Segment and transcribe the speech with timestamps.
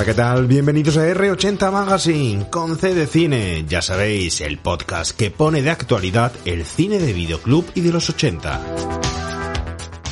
[0.00, 0.46] Hola, ¿qué tal?
[0.46, 3.66] Bienvenidos a R80 Magazine con C de Cine.
[3.68, 8.08] Ya sabéis, el podcast que pone de actualidad el cine de videoclub y de los
[8.08, 9.19] 80.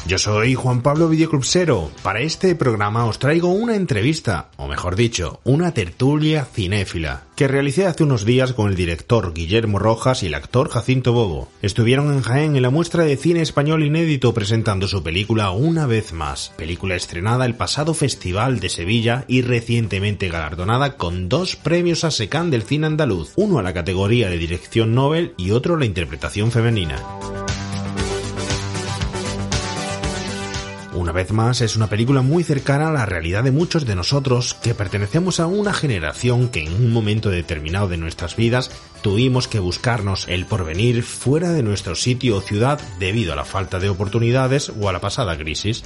[0.09, 1.91] Yo soy Juan Pablo Videoclubsero.
[2.03, 7.85] Para este programa os traigo una entrevista, o mejor dicho, una tertulia cinéfila, que realicé
[7.85, 11.51] hace unos días con el director Guillermo Rojas y el actor Jacinto Bobo.
[11.61, 16.15] Estuvieron en Jaén en la muestra de cine español inédito presentando su película Una vez
[16.15, 22.11] más, película estrenada el pasado Festival de Sevilla y recientemente galardonada con dos premios a
[22.11, 25.85] Secán del cine andaluz, uno a la categoría de dirección Nobel y otro a la
[25.85, 26.97] interpretación femenina.
[30.99, 34.55] Una vez más, es una película muy cercana a la realidad de muchos de nosotros
[34.55, 39.61] que pertenecemos a una generación que en un momento determinado de nuestras vidas tuvimos que
[39.61, 44.71] buscarnos el porvenir fuera de nuestro sitio o ciudad debido a la falta de oportunidades
[44.71, 45.85] o a la pasada crisis.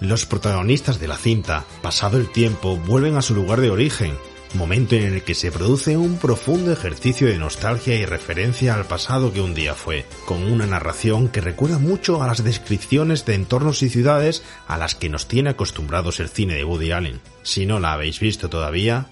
[0.00, 4.12] Los protagonistas de la cinta, pasado el tiempo, vuelven a su lugar de origen,
[4.54, 9.32] momento en el que se produce un profundo ejercicio de nostalgia y referencia al pasado
[9.32, 13.82] que un día fue, con una narración que recuerda mucho a las descripciones de entornos
[13.82, 17.20] y ciudades a las que nos tiene acostumbrados el cine de Woody Allen.
[17.42, 19.06] Si no la habéis visto todavía,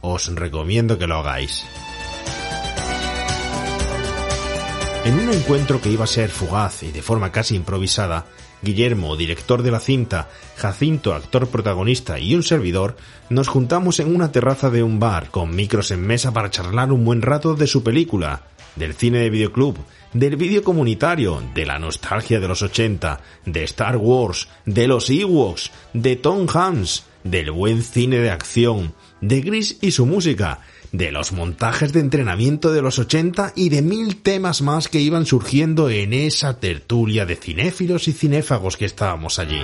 [0.00, 1.64] os recomiendo que lo hagáis.
[5.04, 8.26] En un encuentro que iba a ser fugaz y de forma casi improvisada,
[8.62, 12.96] Guillermo, director de la cinta, Jacinto, actor protagonista y un servidor,
[13.28, 17.04] nos juntamos en una terraza de un bar con micros en mesa para charlar un
[17.04, 18.42] buen rato de su película,
[18.76, 19.76] del cine de videoclub,
[20.12, 25.70] del vídeo comunitario, de la nostalgia de los 80, de Star Wars, de los Ewoks,
[25.92, 30.60] de Tom Hanks, del buen cine de acción, de Gris y su música,
[30.96, 35.26] de los montajes de entrenamiento de los 80 y de mil temas más que iban
[35.26, 39.60] surgiendo en esa tertulia de cinéfilos y cinéfagos que estábamos allí.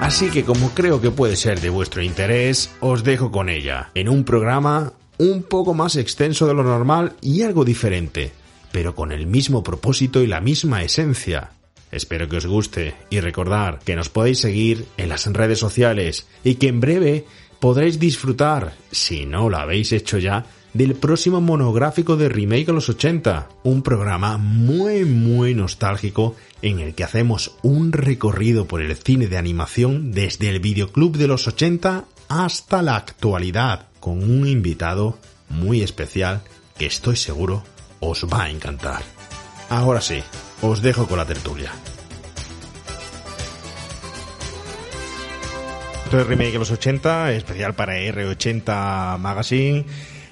[0.00, 4.08] Así que como creo que puede ser de vuestro interés, os dejo con ella, en
[4.08, 8.32] un programa un poco más extenso de lo normal y algo diferente,
[8.72, 11.52] pero con el mismo propósito y la misma esencia,
[11.92, 16.54] Espero que os guste y recordar que nos podéis seguir en las redes sociales y
[16.56, 17.26] que en breve
[17.60, 22.88] podréis disfrutar, si no lo habéis hecho ya, del próximo monográfico de Remake a los
[22.88, 29.26] 80, un programa muy muy nostálgico en el que hacemos un recorrido por el cine
[29.26, 35.18] de animación desde el videoclub de los 80 hasta la actualidad, con un invitado
[35.50, 36.42] muy especial
[36.78, 37.62] que estoy seguro
[38.00, 39.02] os va a encantar.
[39.68, 40.22] Ahora sí,
[40.62, 41.72] os dejo con la tertulia.
[46.04, 49.84] Esto es Remake de los 80, especial para R80 Magazine.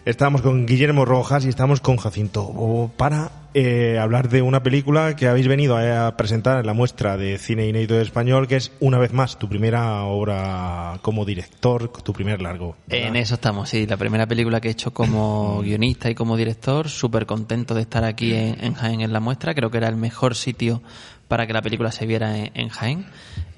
[0.07, 5.29] Estamos con Guillermo Rojas y estamos con Jacinto para eh, hablar de una película que
[5.29, 8.99] habéis venido a presentar en la muestra de cine inédito de español, que es una
[8.99, 12.77] vez más tu primera obra como director, tu primer largo.
[12.89, 16.89] En eso estamos, sí, la primera película que he hecho como guionista y como director,
[16.89, 20.35] súper contento de estar aquí en, Jaén en la muestra, creo que era el mejor
[20.35, 20.81] sitio
[21.29, 23.05] para que la película se viera en Jaén.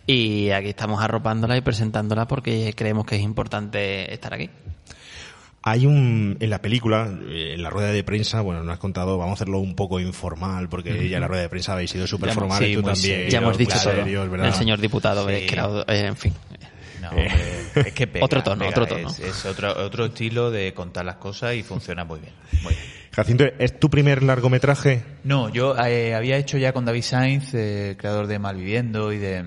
[0.08, 4.50] Y aquí estamos arropándola y presentándola porque creemos que es importante estar aquí.
[5.64, 9.16] Hay un, en la película, eh, en la rueda de prensa, bueno, nos has contado,
[9.16, 12.06] vamos a hacerlo un poco informal, porque ya en la rueda de prensa habéis sido
[12.06, 13.30] súper formal y tú también.
[13.30, 13.92] Ya hemos dicho todo.
[13.92, 15.46] El señor diputado, eh,
[15.86, 16.34] en fin.
[17.16, 17.28] Eh,
[17.74, 19.08] es que otro tono, otro tono.
[19.08, 22.32] Es, otro, otro estilo de contar las cosas y funciona muy bien.
[22.62, 22.86] Muy bien.
[23.12, 25.02] Jacinto, ¿es tu primer largometraje?
[25.24, 29.44] No, yo había hecho ya con David Sainz, creador de Malviviendo y de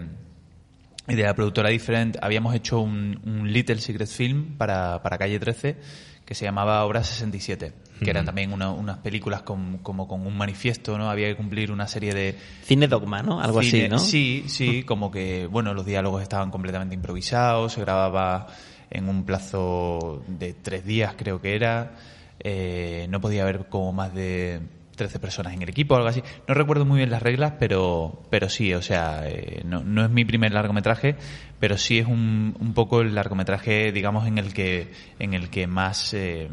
[1.07, 5.78] y de la productora Different habíamos hecho un, Little Secret Film para, para Calle 13
[6.25, 7.72] que se llamaba Obra 67,
[8.04, 11.07] que eran también unas películas con, como con un manifiesto, ¿no?
[11.07, 12.36] Había que cumplir una serie de...
[12.63, 13.40] Cine dogma, ¿no?
[13.40, 14.00] Algo así, ¿no?
[14.00, 18.48] Sí, sí, como que, bueno, los diálogos estaban completamente improvisados, se grababa
[18.90, 21.94] en un plazo de tres días, creo que era,
[22.40, 24.62] eh, no podía haber como más de
[24.96, 26.24] 13 personas en el equipo o algo así.
[26.48, 30.10] No recuerdo muy bien las reglas, pero, pero sí, o sea, eh, no, no, es
[30.10, 31.16] mi primer largometraje,
[31.60, 35.68] pero sí es un, un poco el largometraje, digamos, en el que, en el que
[35.68, 36.14] más...
[36.14, 36.50] Eh,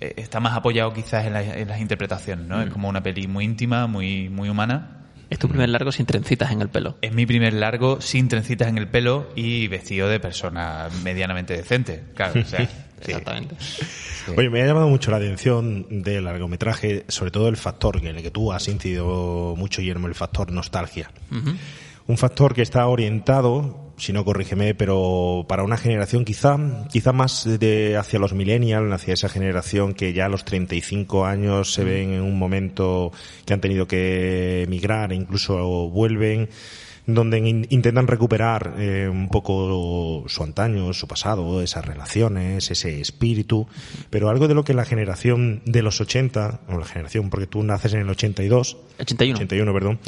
[0.00, 2.62] eh está más apoyado quizás en, la, en las interpretaciones, ¿no?
[2.62, 4.98] Es como una peli muy íntima, muy, muy humana.
[5.30, 6.96] Es tu primer largo sin trencitas en el pelo.
[7.02, 12.04] Es mi primer largo sin trencitas en el pelo y vestido de persona medianamente decente.
[12.14, 12.66] Claro, o sea,
[13.04, 13.12] sí.
[13.12, 13.56] Exactamente.
[14.36, 18.22] Oye, me ha llamado mucho la atención del largometraje, sobre todo el factor en el
[18.22, 21.10] que tú has incidido mucho, Guillermo, el factor nostalgia.
[22.06, 26.56] Un factor que está orientado, si no corrígeme, pero para una generación quizá,
[26.90, 31.72] quizá más de hacia los millennials, hacia esa generación que ya a los 35 años
[31.72, 33.12] se ven en un momento
[33.44, 35.56] que han tenido que emigrar e incluso
[35.90, 36.48] vuelven
[37.08, 43.66] donde in- intentan recuperar eh, un poco su antaño, su pasado, esas relaciones, ese espíritu,
[44.10, 47.62] pero algo de lo que la generación de los 80, o la generación, porque tú
[47.62, 49.36] naces en el 82, 81.
[49.36, 49.98] 81, perdón.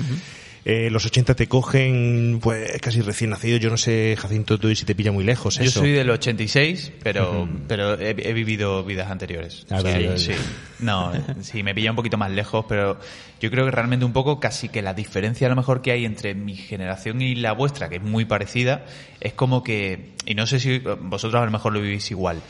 [0.65, 3.57] Eh, los 80 te cogen, pues, casi recién nacido.
[3.57, 7.49] Yo no sé, Jacinto, tú si te pilla muy lejos Yo soy del 86, pero,
[7.67, 9.67] pero he, he vivido vidas anteriores.
[9.71, 10.19] Ah, O sea, vale, vale.
[10.19, 10.33] sí.
[10.81, 12.99] No, eh, sí, me pilla un poquito más lejos, pero
[13.41, 16.05] yo creo que realmente un poco casi que la diferencia a lo mejor que hay
[16.05, 18.85] entre mi generación y la vuestra, que es muy parecida,
[19.21, 22.41] es como que, y no sé si vosotros a lo mejor lo vivís igual,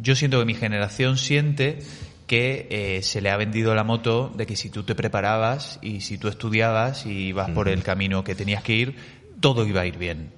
[0.00, 1.78] yo siento que mi generación siente
[2.26, 6.00] que eh, se le ha vendido la moto de que si tú te preparabas y
[6.00, 8.96] si tú estudiabas y ibas por el camino que tenías que ir,
[9.40, 10.32] todo iba a ir bien.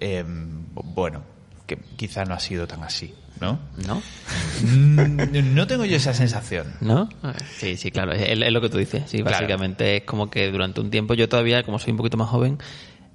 [0.00, 1.22] Eh, bueno,
[1.66, 3.58] que quizá no ha sido tan así, ¿no?
[3.86, 4.02] ¿No?
[4.62, 6.74] Mm, no tengo yo esa sensación.
[6.80, 7.08] ¿No?
[7.56, 8.12] Sí, sí, claro.
[8.12, 9.04] Es, es lo que tú dices.
[9.06, 9.30] Sí, Claro.
[9.36, 12.58] básicamente es como que durante un tiempo, yo todavía, como soy un poquito más joven,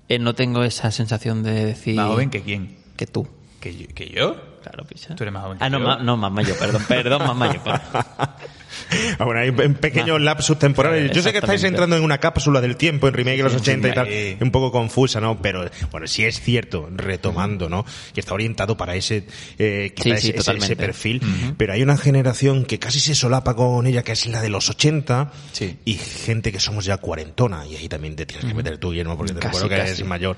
[0.10, 1.96] eh, no tengo esa sensación de decir.
[1.96, 2.78] Más joven que quién.
[2.98, 3.28] que tú.
[3.60, 3.88] ¿Que yo?
[3.94, 4.36] ¿Que yo?
[4.62, 5.16] Claro, picha.
[5.16, 5.86] Tú eres más joven que Ah, no, yo.
[5.86, 7.60] más, no, más mayor, perdón, perdón, más mayor.
[7.62, 7.82] perdón.
[9.20, 11.12] Ah, bueno, hay en pequeños lapsus temporales.
[11.12, 13.60] Yo sé que estáis entrando en una cápsula del tiempo, en remake de los Sí,
[13.60, 14.08] 80 y tal,
[14.42, 15.42] un poco confusa, ¿no?
[15.42, 17.86] Pero, bueno, sí es cierto, retomando, ¿no?
[18.14, 19.26] Que está orientado para ese,
[19.58, 20.66] eh, Sí, sí, ese, ese- totalmente.
[20.74, 21.22] ese perfil.
[21.58, 24.70] Pero hay una generación que casi se solapa con ella, que es la de los
[24.70, 25.78] 80, Sí.
[25.86, 29.18] y gente que somos ya cuarentona, y ahí también te tienes que meter tú, Guillermo,
[29.18, 29.94] porque te Casi, recuerdo que casi.
[29.96, 30.38] eres mayor.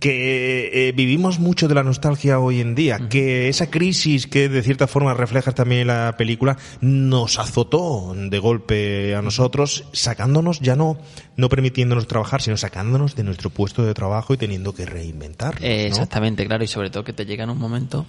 [0.00, 4.62] Que eh, vivimos mucho de la nostalgia hoy en día, que esa crisis que de
[4.62, 10.76] cierta forma reflejas también en la película, nos azotó de golpe a nosotros, sacándonos, ya
[10.76, 10.98] no,
[11.36, 15.56] no permitiéndonos trabajar, sino sacándonos de nuestro puesto de trabajo y teniendo que reinventar.
[15.62, 18.06] Exactamente, claro, y sobre todo que te llega en un momento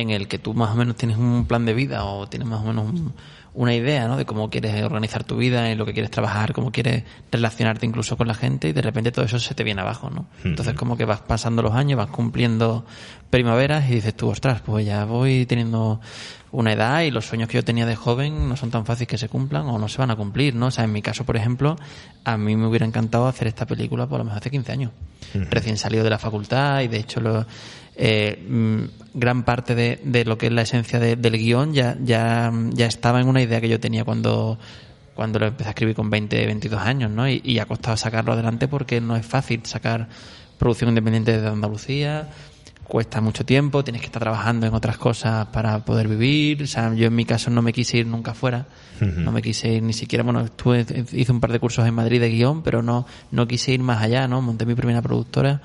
[0.00, 2.60] en el que tú más o menos tienes un plan de vida o tienes más
[2.60, 3.12] o menos un-
[3.54, 4.18] una idea ¿no?
[4.18, 8.18] de cómo quieres organizar tu vida, en lo que quieres trabajar, cómo quieres relacionarte incluso
[8.18, 10.26] con la gente y de repente todo eso se te viene abajo, ¿no?
[10.44, 12.84] Entonces como que vas pasando los años, vas cumpliendo
[13.30, 16.00] primaveras y dices tú, ostras, pues ya voy teniendo
[16.52, 19.16] una edad y los sueños que yo tenía de joven no son tan fáciles que
[19.18, 20.66] se cumplan o no se van a cumplir, ¿no?
[20.66, 21.76] O sea, en mi caso, por ejemplo,
[22.24, 24.92] a mí me hubiera encantado hacer esta película por lo menos hace 15 años.
[25.50, 27.46] Recién salido de la facultad y de hecho lo,
[27.96, 28.82] eh, mm,
[29.18, 32.86] gran parte de, de lo que es la esencia de- del guion ya, ya, ya
[32.86, 34.58] estaba en una idea que yo tenía cuando,
[35.14, 37.26] cuando lo empecé a escribir con 20, 22 años, ¿no?
[37.28, 40.08] Y, y ha costado sacarlo adelante porque no es fácil sacar
[40.58, 42.28] producción independiente desde Andalucía,
[42.84, 46.94] cuesta mucho tiempo, tienes que estar trabajando en otras cosas para poder vivir, o sea,
[46.94, 48.66] yo en mi caso no me quise ir nunca fuera,
[49.24, 52.20] no me quise ir ni siquiera, bueno, estuve, hice un par de cursos en Madrid
[52.20, 54.40] de guion, pero no, no quise ir más allá, ¿no?
[54.40, 55.60] Monté mi primera productora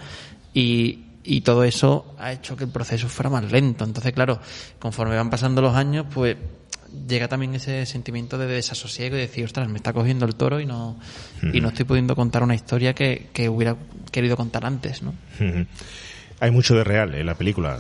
[0.54, 3.84] y, y todo eso ha hecho que el proceso fuera más lento.
[3.84, 4.40] Entonces, claro,
[4.80, 6.38] conforme van pasando los años, pues
[7.08, 10.66] llega también ese sentimiento de desasosiego y decir, ostras, me está cogiendo el toro y
[10.66, 11.00] no,
[11.54, 13.78] y no estoy pudiendo contar una historia que, que hubiera
[14.12, 15.14] querido contar antes, ¿no?
[16.42, 17.78] Hay mucho de real en la película.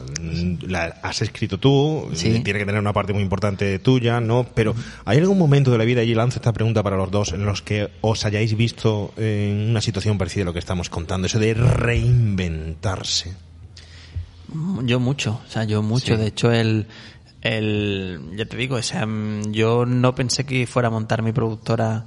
[0.62, 2.30] La has escrito tú, Sí.
[2.44, 4.46] tiene que tener una parte muy importante tuya, ¿no?
[4.53, 7.44] Pero ¿hay algún momento de la vida, y lanzo esta pregunta para los dos, en
[7.44, 11.39] los que os hayáis visto en una situación parecida a lo que estamos contando, eso
[11.39, 13.34] de reinventarse?
[14.84, 16.15] Yo mucho, o sea, yo mucho.
[16.18, 16.86] De hecho, el,
[17.41, 19.08] el, ya te digo, o sea,
[19.50, 22.06] yo no pensé que fuera a montar mi productora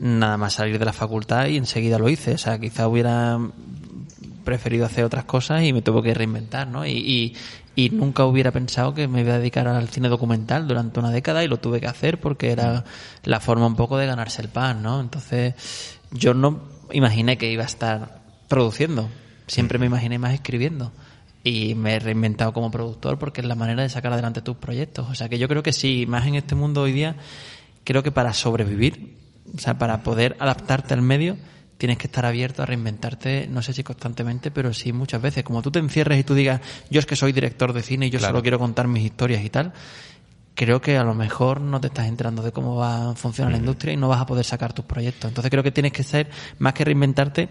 [0.00, 2.32] nada más salir de la facultad y enseguida lo hice.
[2.34, 3.38] O sea, quizá hubiera
[4.44, 6.86] preferido hacer otras cosas y me tuve que reinventar, ¿no?
[6.86, 7.36] Y, y,
[7.76, 11.42] y nunca hubiera pensado que me iba a dedicar al cine documental durante una década
[11.42, 12.84] y lo tuve que hacer porque era
[13.24, 15.00] la forma un poco de ganarse el pan, ¿no?
[15.00, 15.54] Entonces,
[16.12, 16.60] yo no
[16.92, 19.08] imaginé que iba a estar produciendo.
[19.46, 20.92] Siempre me imaginé más escribiendo.
[21.42, 25.10] Y me he reinventado como productor porque es la manera de sacar adelante tus proyectos.
[25.10, 27.16] O sea que yo creo que sí, más en este mundo hoy día,
[27.84, 29.18] creo que para sobrevivir,
[29.54, 31.36] o sea, para poder adaptarte al medio,
[31.78, 35.44] tienes que estar abierto a reinventarte, no sé si constantemente, pero sí muchas veces.
[35.44, 38.10] Como tú te encierres y tú digas, yo es que soy director de cine y
[38.10, 38.32] yo Claro.
[38.32, 39.72] solo quiero contar mis historias y tal,
[40.54, 43.58] creo que a lo mejor no te estás enterando de cómo va a funcionar la
[43.58, 45.28] industria y no vas a poder sacar tus proyectos.
[45.30, 47.48] Entonces creo que tienes que ser, más que reinventarte,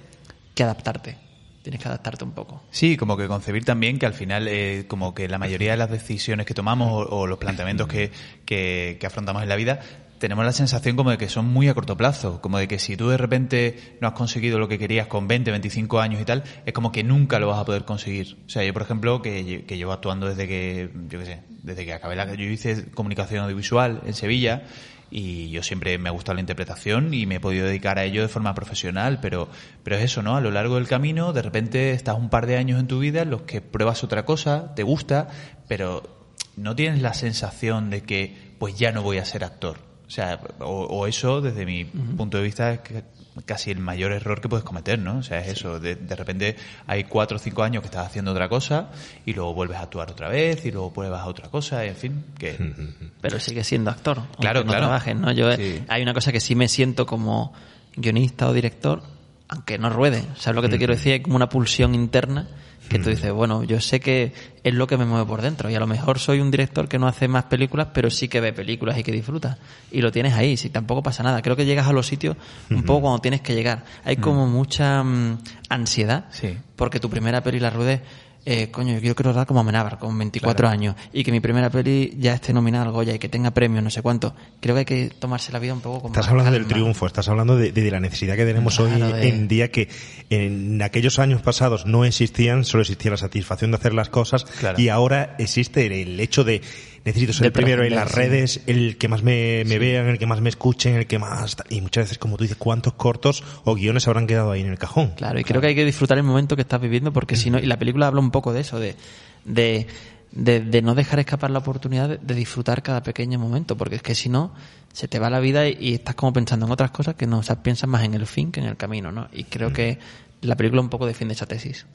[0.55, 1.17] que adaptarte.
[1.61, 2.61] Tienes que adaptarte un poco.
[2.71, 5.89] Sí, como que concebir también que al final, eh, como que la mayoría de las
[5.89, 8.11] decisiones que tomamos o, o los planteamientos que,
[8.45, 9.79] que, que afrontamos en la vida
[10.23, 12.95] tenemos la sensación como de que son muy a corto plazo, como de que si
[12.95, 16.45] tú de repente no has conseguido lo que querías con 20, 25 años y tal,
[16.65, 18.37] es como que nunca lo vas a poder conseguir.
[18.45, 21.91] O sea, yo por ejemplo, que, llevo actuando desde que, yo qué sé, desde que
[21.91, 22.33] acabé la...
[22.35, 24.63] Yo hice comunicación audiovisual en Sevilla
[25.11, 28.21] y yo siempre me ha gustado la interpretación y me he podido dedicar a ello
[28.21, 29.49] de forma profesional, pero,
[29.83, 30.37] pero es eso, ¿no?
[30.37, 33.23] A lo largo del camino, de repente estás un par de años en tu vida
[33.23, 35.27] en los que pruebas otra cosa, te gusta,
[35.67, 39.91] pero no tienes la sensación de que pues ya no voy a ser actor.
[40.07, 43.03] O sea, o, o eso, desde mi punto de vista, es que
[43.45, 45.17] casi el mayor error que puedes cometer, ¿no?
[45.17, 45.79] O sea, es eso.
[45.79, 46.55] De, de repente
[46.85, 48.89] hay cuatro o cinco años que estás haciendo otra cosa
[49.25, 52.25] y luego vuelves a actuar otra vez y luego pruebas a otra cosa, en fin,
[52.37, 52.55] que...
[53.21, 54.19] Pero sigue siendo actor.
[54.19, 54.81] aunque Claro, no claro.
[54.85, 55.31] trabajes, ¿no?
[55.31, 55.83] Yo, eh, Sí.
[55.87, 57.53] Hay una cosa que sí me siento como
[57.95, 59.01] guionista o director,
[59.47, 60.23] aunque no ruede.
[60.35, 61.13] ¿Sabes lo que te quiero decir?
[61.13, 62.47] Hay como una pulsión interna
[62.89, 65.75] que tú dices, bueno, yo sé que es lo que me mueve por dentro y
[65.75, 68.53] a lo mejor soy un director que no hace más películas, pero sí que ve
[68.53, 69.57] películas y que disfruta.
[69.91, 71.41] Y lo tienes ahí, si tampoco pasa nada.
[71.41, 72.37] Creo que llegas a los sitios
[72.69, 73.85] un poco cuando tienes que llegar.
[74.03, 76.57] Hay como mucha mm, ansiedad Sí.
[76.75, 78.01] porque tu primera peli la ruedes
[78.45, 82.13] eh, coño, yo quiero rodar como Amenábar, con 24 años, y que mi primera peli
[82.19, 84.35] ya esté nominada al Goya y que tenga premios, no sé cuánto.
[84.59, 86.13] Creo que hay que tomarse la vida un poco como.
[86.13, 89.29] Estás hablando del triunfo, estás hablando de, de la necesidad que tenemos Claro, hoy de-
[89.29, 89.87] en día que
[90.29, 94.79] en aquellos años pasados no existían, solo existía la satisfacción de hacer las cosas Claro.
[94.79, 96.61] y ahora existe el hecho de
[97.05, 100.25] necesito ser el primero en las redes, el que más me, me vean, el que
[100.25, 101.57] más me escuchen, el que más...
[101.69, 104.77] Y muchas veces, como tú dices, ¿cuántos cortos o guiones habrán quedado ahí en el
[104.77, 105.11] cajón?
[105.15, 107.59] Claro, y creo que hay que disfrutar el momento que estás viviendo porque si no,
[107.59, 108.95] y la película habla un poco de eso, de,
[109.43, 109.87] de,
[110.31, 114.01] de, de no dejar escapar la oportunidad de, de disfrutar cada pequeño momento, porque es
[114.01, 114.53] que si no,
[114.93, 117.39] se te va la vida y, y estás como pensando en otras cosas que no,
[117.39, 119.27] o sea, piensas más en el fin que en el camino, ¿no?
[119.33, 119.99] Y creo que
[120.43, 121.85] la película un poco defiende esa tesis.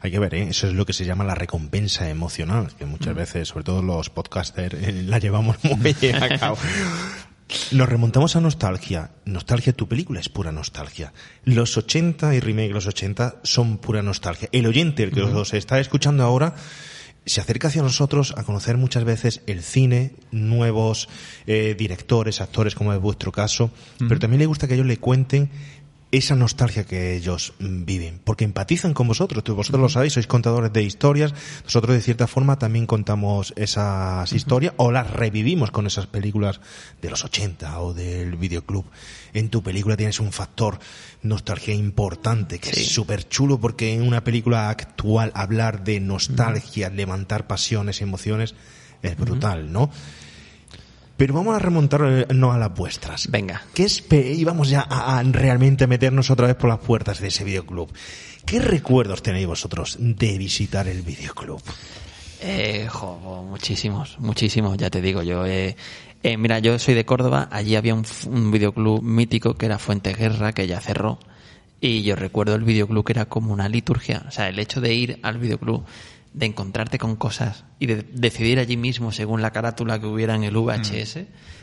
[0.00, 0.48] Hay que ver, ¿eh?
[0.50, 4.10] eso es lo que se llama la recompensa emocional, que muchas veces, sobre todo los
[4.10, 6.58] podcasters, eh, la llevamos muy bien a cabo.
[7.72, 9.10] Nos remontamos a nostalgia.
[9.24, 11.14] Nostalgia, tu película es pura nostalgia.
[11.44, 14.50] Los 80 y remake los 80 son pura nostalgia.
[14.52, 16.54] El oyente, el que os está escuchando ahora,
[17.24, 21.08] se acerca hacia nosotros a conocer muchas veces el cine, nuevos
[21.46, 25.50] eh, directores, actores, como es vuestro caso, pero también le gusta que ellos le cuenten
[26.10, 30.72] esa nostalgia que ellos mm, viven, porque empatizan con vosotros, vosotros lo sabéis, sois contadores
[30.72, 31.34] de historias,
[31.64, 36.60] nosotros de cierta forma también contamos esas historias o las revivimos con esas películas
[37.02, 38.86] de los 80 o del videoclub.
[39.34, 40.78] En tu película tienes un factor
[41.22, 47.46] nostalgia importante, que es súper chulo porque en una película actual hablar de nostalgia, levantar
[47.46, 48.54] pasiones emociones
[49.02, 49.90] es brutal, ¿no?
[51.18, 53.28] Pero vamos a remontarnos a las vuestras.
[53.28, 53.62] Venga.
[53.74, 57.42] ¿Qué y vamos ya a, a realmente meternos otra vez por las puertas de ese
[57.42, 57.92] videoclub.
[58.46, 61.60] ¿Qué recuerdos tenéis vosotros de visitar el videoclub?
[62.40, 65.24] Eh, jo, muchísimos, muchísimos, ya te digo.
[65.24, 65.76] Yo, eh,
[66.22, 67.48] eh, mira, yo soy de Córdoba.
[67.50, 71.18] Allí había un, un videoclub mítico que era Fuente Guerra, que ya cerró.
[71.80, 74.24] Y yo recuerdo el videoclub que era como una liturgia.
[74.28, 75.84] O sea, el hecho de ir al videoclub,
[76.38, 80.44] de encontrarte con cosas y de decidir allí mismo según la carátula que hubiera en
[80.44, 81.18] el VHS.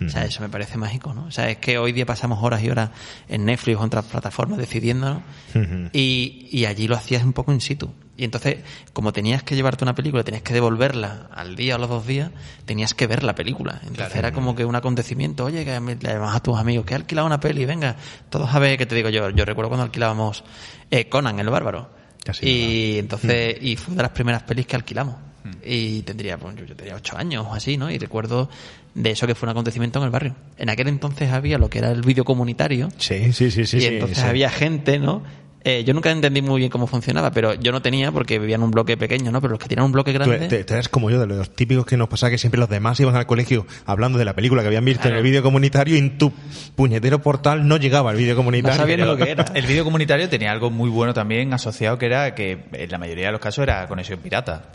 [0.05, 1.25] O sea, eso me parece mágico, ¿no?
[1.25, 2.89] O sea, es que hoy día pasamos horas y horas
[3.29, 5.21] en Netflix o en otras plataformas decidiendo,
[5.53, 5.89] ¿no?
[5.93, 7.89] y, y allí lo hacías un poco in situ.
[8.17, 8.57] Y entonces,
[8.91, 12.05] como tenías que llevarte una película, tenías que devolverla al día o a los dos
[12.05, 12.31] días,
[12.65, 13.79] tenías que ver la película.
[13.87, 16.97] Entonces era como que un acontecimiento, oye, que le llamas a tus amigos, que he
[16.97, 17.95] alquilado una peli, venga,
[18.29, 19.29] todos a ver qué te digo yo.
[19.29, 20.43] Yo recuerdo cuando alquilábamos
[20.91, 21.94] eh, Conan, el bárbaro.
[22.25, 25.15] Casi y entonces, y fue de las primeras pelis que alquilamos.
[25.63, 27.91] Y tendría, pues, yo, tenía ocho años o así, ¿no?
[27.91, 28.49] Y recuerdo
[28.95, 30.35] de eso que fue un acontecimiento en el barrio.
[30.57, 32.89] En aquel entonces había lo que era el vídeo comunitario.
[32.97, 33.77] Sí, sí, sí, sí.
[33.77, 34.23] y sí, entonces sí.
[34.23, 35.21] había gente, ¿no?
[35.67, 38.61] Eh, yo nunca entendí muy bien cómo funcionaba, pero yo no tenía porque vivía en
[38.61, 39.41] un bloque pequeño, ¿no?
[39.41, 40.47] Pero los que tenían un bloque Tú, grande...
[40.47, 42.99] te- tú eres como yo, de los típicos que nos pasaba que siempre los demás
[42.99, 45.97] iban al colegio hablando de la película que habían visto en el vídeo comunitario y
[45.97, 46.31] en tu
[46.75, 48.77] puñetero portal no llegaba el vídeo comunitario.
[48.77, 49.45] No sabían ni lo que era.
[49.55, 53.25] El vídeo comunitario tenía algo muy bueno también asociado que era que en la mayoría
[53.25, 54.65] de los casos era conexión pirata.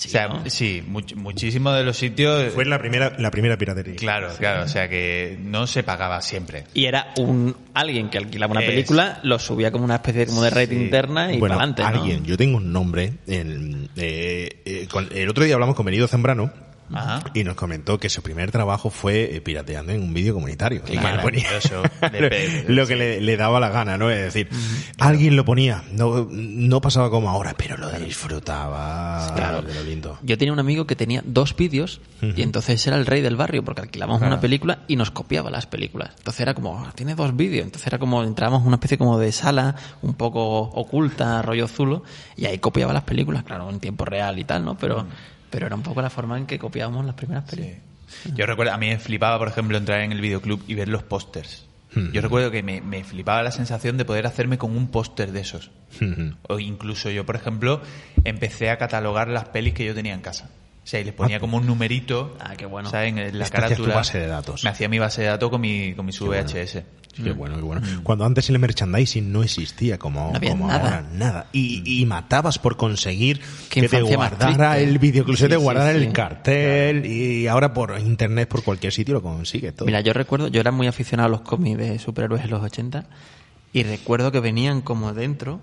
[0.00, 0.42] Sí, o sea, ¿no?
[0.48, 2.54] sí, much- muchísimos de los sitios.
[2.54, 3.96] Fue la primera, la primera piratería.
[3.96, 6.64] Claro, claro, o sea que no se pagaba siempre.
[6.72, 10.26] Y era un alguien que alquilaba una Es- película, lo subía como una especie de,
[10.28, 10.74] como de Sí.
[10.74, 13.12] interna y bueno, para adelante, alguien, yo tengo un nombre.
[13.26, 16.50] el, eh, eh, con- el otro día hablamos con Benito Zambrano
[16.92, 17.22] Ajá.
[17.34, 20.82] y nos comentó que su primer trabajo fue eh, pirateando en un vídeo comunitario.
[20.88, 21.46] Le ponía
[22.10, 24.10] pe- lo que le, le daba la gana, ¿no?
[24.10, 24.48] Es decir,
[24.98, 27.90] alguien lo ponía, no, no pasaba como ahora, pero lo
[28.44, 29.62] disfrutaba Claro.
[29.62, 30.18] de lo lindo.
[30.22, 33.64] Yo tenía un amigo que tenía dos vídeos y entonces era el rey del barrio
[33.64, 36.10] porque alquilábamos una película y nos copiaba las películas.
[36.18, 37.64] Entonces era como, "Ah, tiene dos vídeos.
[37.64, 42.02] Entonces era como, entrábamos en una especie como de sala un poco oculta, rollo zulo,
[42.36, 44.76] y ahí copiaba las películas, claro, en tiempo real y tal, ¿no?
[44.76, 45.06] Pero,
[45.50, 47.80] pero era un poco la forma en que copiábamos las primeras películas.
[48.34, 51.02] Yo recuerdo, a mí me flipaba, por ejemplo, entrar en el videoclub y ver los
[51.02, 51.66] pósters.
[52.12, 55.40] Yo recuerdo que me, me flipaba la sensación de poder hacerme con un póster de
[55.40, 55.72] esos.
[56.48, 57.82] O incluso yo, por ejemplo,
[58.22, 60.50] empecé a catalogar las pelis que yo tenía en casa.
[60.90, 62.36] Sea, y les ponía como un numerito.
[62.40, 62.90] Ah, qué bueno.
[62.90, 63.16] ¿sabes?
[63.16, 64.64] En la tu base de datos.
[64.64, 66.82] Me hacía mi base de datos con mi, con mis VHS.
[67.14, 67.80] Qué bueno, qué bueno.
[68.02, 70.80] Cuando antes el merchandising no existía como, No había como nada.
[70.80, 71.46] ahora, nada.
[71.52, 76.04] Y, y matabas por conseguir Qué que te guardara el videoclub, Sí, te guardara sí.
[76.04, 79.86] el cartel y ahora por internet, por cualquier sitio lo consigues todo.
[79.86, 83.04] Mira, yo recuerdo, yo era muy aficionado a los cómics de superhéroes en los 80
[83.72, 85.60] y recuerdo que venían como dentro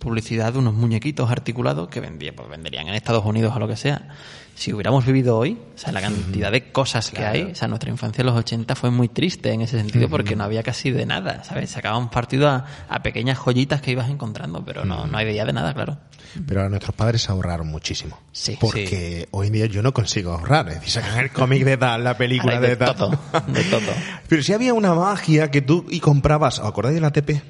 [0.00, 3.76] publicidad de unos muñequitos articulados que vendía, pues venderían en Estados Unidos o lo que
[3.76, 4.08] sea.
[4.54, 7.90] Si hubiéramos vivido hoy, o sea, la cantidad de cosas que hay, o sea, nuestra
[7.90, 11.06] infancia en los 80 fue muy triste en ese sentido porque no había casi de
[11.06, 11.70] nada, ¿sabes?
[11.70, 15.74] Sacábamos partido a, a pequeñas joyitas que ibas encontrando, pero no, no hay de nada,
[15.74, 15.98] claro.
[16.46, 18.18] Pero ahora nuestros padres ahorraron muchísimo.
[18.32, 18.56] Sí.
[18.60, 20.68] Porque hoy en día yo no consigo ahorrar.
[20.68, 22.96] Es decir, sacan el cómic de tal, la película de, de tal.
[22.96, 23.10] todo,
[23.46, 23.92] de todo.
[24.28, 27.42] Pero si había una magia que tú y comprabas, ¿os acordáis de la TP?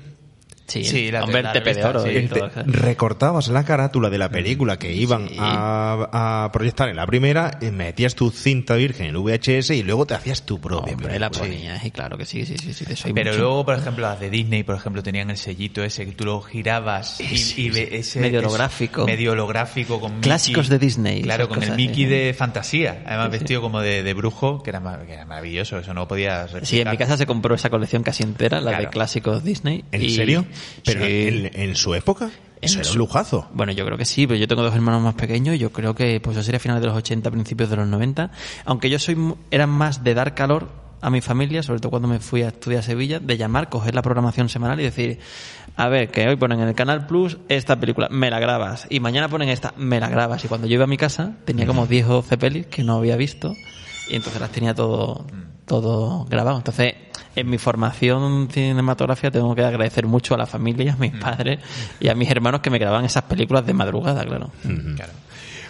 [0.67, 2.27] Sí, Sí, la- hombre, la revista, oro sí.
[2.27, 2.73] todo, claro.
[2.73, 5.37] recortabas la carátula de la película que iban Sí.
[5.39, 10.07] a, a proyectar en la primera, y metías tu cinta virgen en VHS y luego
[10.07, 11.55] te hacías tu propia Hombre, la película.
[11.55, 13.43] ponías y claro que sí, sí, sí, sí, de eso hay Pero mucho.
[13.43, 16.41] luego, por ejemplo, las de Disney, por ejemplo, tenían el sellito ese que tú lo
[16.41, 19.05] girabas y, ese Medio holográfico.
[19.05, 20.79] medio holográfico con Clásicos Mickey.
[20.79, 24.71] de Disney, Claro, con el Mickey de fantasía, además vestido como de, de brujo, que
[24.71, 26.97] era, mar- que era maravilloso, eso no podías Sí, en mi replicar.
[27.09, 29.85] casa se compró esa colección casi entera, la de clásicos Disney.
[29.93, 30.47] ¿En y- serio?
[30.85, 31.29] Pero Sí.
[31.29, 32.31] en, en su época,
[32.61, 33.49] eso era su- un lujazo.
[33.53, 35.95] Bueno, yo creo que sí, pero yo tengo dos hermanos más pequeños y yo creo
[35.95, 38.31] que pues eso sería finales de los 80, principios de los 90.
[38.65, 40.69] Aunque yo soy mu- era más de dar calor
[41.01, 43.95] a mi familia, sobre todo cuando me fui a estudiar a Sevilla, de llamar, coger
[43.95, 45.19] la programación semanal y decir,
[45.77, 49.01] a ver, que hoy ponen en el Canal Plus esta película, me la grabas, y
[49.01, 50.43] mañana ponen esta, me la grabas.
[50.47, 52.97] Y cuando yo iba a mi casa, tenía como 10 o 12 pelis que no
[52.97, 53.55] había visto
[54.09, 55.27] y entonces las tenía todo,
[55.67, 56.57] todo grabado.
[56.59, 56.95] Entonces,
[57.37, 61.61] en mi formación cinematográfica tengo que agradecer mucho a la familia, a mis padres
[62.01, 64.51] y a mis hermanos que me grababan esas películas de madrugada, claro.
[64.97, 65.13] Claro.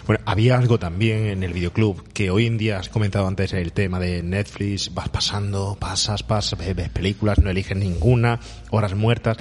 [0.05, 3.73] Bueno, había algo también en el videoclub que hoy en día has comentado antes el
[3.73, 9.37] tema de Netflix, vas pasando, pasas, pasas, ves, ves películas, no eliges ninguna, horas muertas,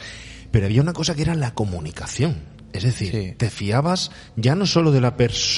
[0.50, 2.54] pero había una cosa que era la comunicación.
[2.74, 3.34] Es decir, Sí.
[3.38, 5.14] te fiabas ya no solo de la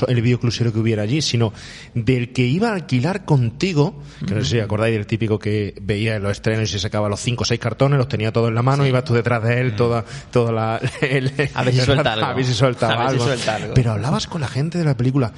[0.07, 1.50] el videoclusero que hubiera allí, sino
[1.94, 6.16] del que iba a alquilar contigo, que no sé si acordáis del típico que veía
[6.16, 8.55] en los estrenos y se sacaba los cinco o seis cartones, los tenía todos en
[8.55, 10.79] la mano, ibas tú detrás de él, toda, toda la...
[11.00, 12.26] el- A ver si suelta algo.
[12.26, 13.74] A ver si suelta algo.
[13.74, 15.33] Pero hablabas con la gente de la película.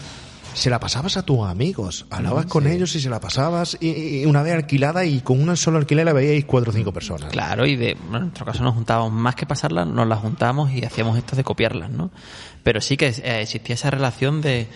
[0.59, 4.27] Se la pasabas a tus amigos, hablabas con ellos y se la pasabas y, y
[4.27, 7.31] una vez alquilada y con una sola alquiler la veíais cuatro o cinco personas.
[7.31, 10.73] Claro, y de, bueno, en nuestro caso nos juntábamos más que pasarlas, nos las juntábamos
[10.73, 12.11] y hacíamos esto de copiarlas, ¿no?
[12.65, 14.67] Pero sí que eh, existía esa relación de,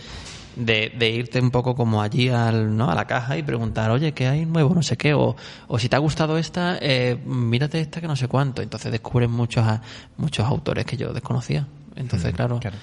[0.55, 2.89] de, de irte un poco como allí al, ¿no?
[2.89, 4.73] a la caja y preguntar, oye, ¿qué hay nuevo?
[4.73, 5.35] No sé qué, o,
[5.67, 8.63] o si te ha gustado esta, eh, mírate esta que no sé cuánto.
[8.63, 9.67] Entonces descubres muchos,
[10.17, 11.67] muchos autores que yo desconocía.
[11.97, 12.77] Entonces, claro, claro.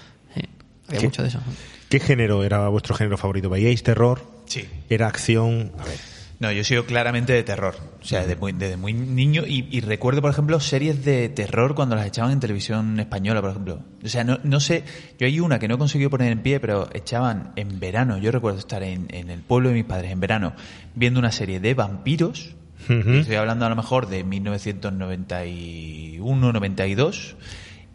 [0.90, 1.40] había mucho de eso.
[1.89, 3.49] ¿Qué género era vuestro género favorito?
[3.49, 4.21] ¿Veíais terror?
[4.45, 4.65] Sí.
[4.89, 5.73] ¿Era acción?
[5.80, 5.97] A ver.
[6.39, 7.75] No, yo he sido claramente de terror.
[8.02, 9.43] O sea, desde muy, desde muy niño.
[9.45, 13.49] Y, y recuerdo, por ejemplo, series de terror cuando las echaban en televisión española, por
[13.49, 13.82] ejemplo.
[14.02, 14.86] O sea, no, no sé.
[15.17, 18.17] Yo hay una que no he conseguido poner en pie, pero echaban en verano.
[18.17, 20.54] Yo recuerdo estar en, en el pueblo de mis padres en verano
[20.95, 22.56] viendo una serie de vampiros.
[22.88, 27.36] Estoy hablando a lo mejor de 1991, 92.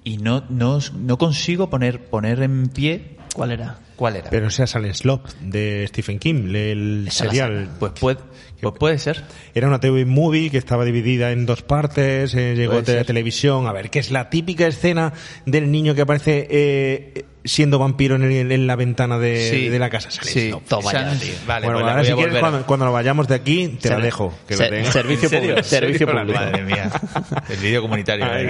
[0.05, 3.17] Y no, no, no consigo poner, poner en pie.
[3.35, 3.77] ¿Cuál era?
[3.97, 4.31] ¿Cuál era?
[4.31, 7.69] Pero sea Silent Slop de Stephen King, el Esa la serial.
[7.79, 8.19] pues, puede,
[8.61, 9.23] pues puede ser.
[9.55, 13.05] Era una TV movie que estaba dividida en dos partes, eh, llegó a ser.
[13.05, 13.67] televisión.
[13.67, 15.13] A ver, que es la típica escena
[15.47, 19.69] del niño que aparece eh, siendo vampiro en, el- en la ventana de, Sí.
[19.69, 20.11] de la casa.
[20.11, 20.49] Silent Sí.
[20.49, 20.65] Slop.
[20.67, 21.33] Toma ya, tío.
[21.47, 23.97] Vale, bueno, pues la ahora si quieres, cuando, cuando lo vayamos de aquí, te la
[23.97, 24.35] Ser- dejo.
[24.49, 24.93] Que ser- lo tengas.
[24.93, 25.63] servicio público.
[25.63, 26.67] Servicio Madre público.
[26.67, 26.91] mía.
[27.51, 28.25] El vídeo comunitario.
[28.25, 28.47] Ay,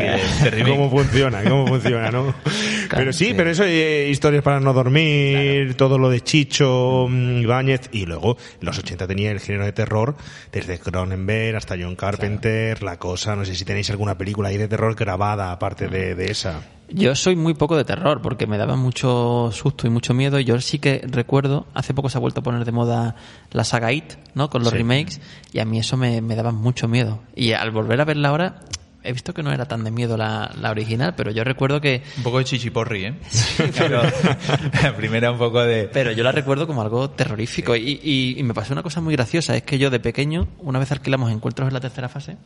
[0.51, 0.71] remake.
[0.71, 1.43] ¿Cómo funciona?
[1.43, 2.35] ¿Cómo funciona, no?
[2.91, 7.89] Pero sí, pero eso, eh, historias para no dormir, todo lo de Chicho, mm, Ibáñez,
[7.93, 10.17] y luego, en los 80 tenía el género de terror,
[10.53, 14.69] desde Cronenberg hasta John Carpenter, La Cosa, no sé si tenéis alguna película ahí de
[14.69, 16.63] terror grabada aparte de, de esa.
[16.91, 20.39] Yo soy muy poco de terror porque me daba mucho susto y mucho miedo.
[20.39, 23.17] Yo sí que recuerdo, hace poco se ha vuelto a poner de moda
[23.53, 24.51] la saga It, ¿no?
[24.51, 24.77] Con los Sí.
[24.79, 25.21] remakes.
[25.51, 27.21] Y a mí eso me, me daba mucho miedo.
[27.35, 28.61] Y al volver a verla ahora,
[29.05, 32.03] he visto que no era tan de miedo la, la original, pero yo recuerdo que.
[32.17, 33.15] Un poco de chichiporri, ¿eh?
[33.79, 35.89] Pero la primera un poco de...
[35.93, 37.77] Pero yo la recuerdo como algo terrorífico.
[37.77, 40.79] Y, y- y me pasó una cosa muy graciosa: es que yo de pequeño, una
[40.79, 42.37] vez alquilamos encuentros en la tercera fase.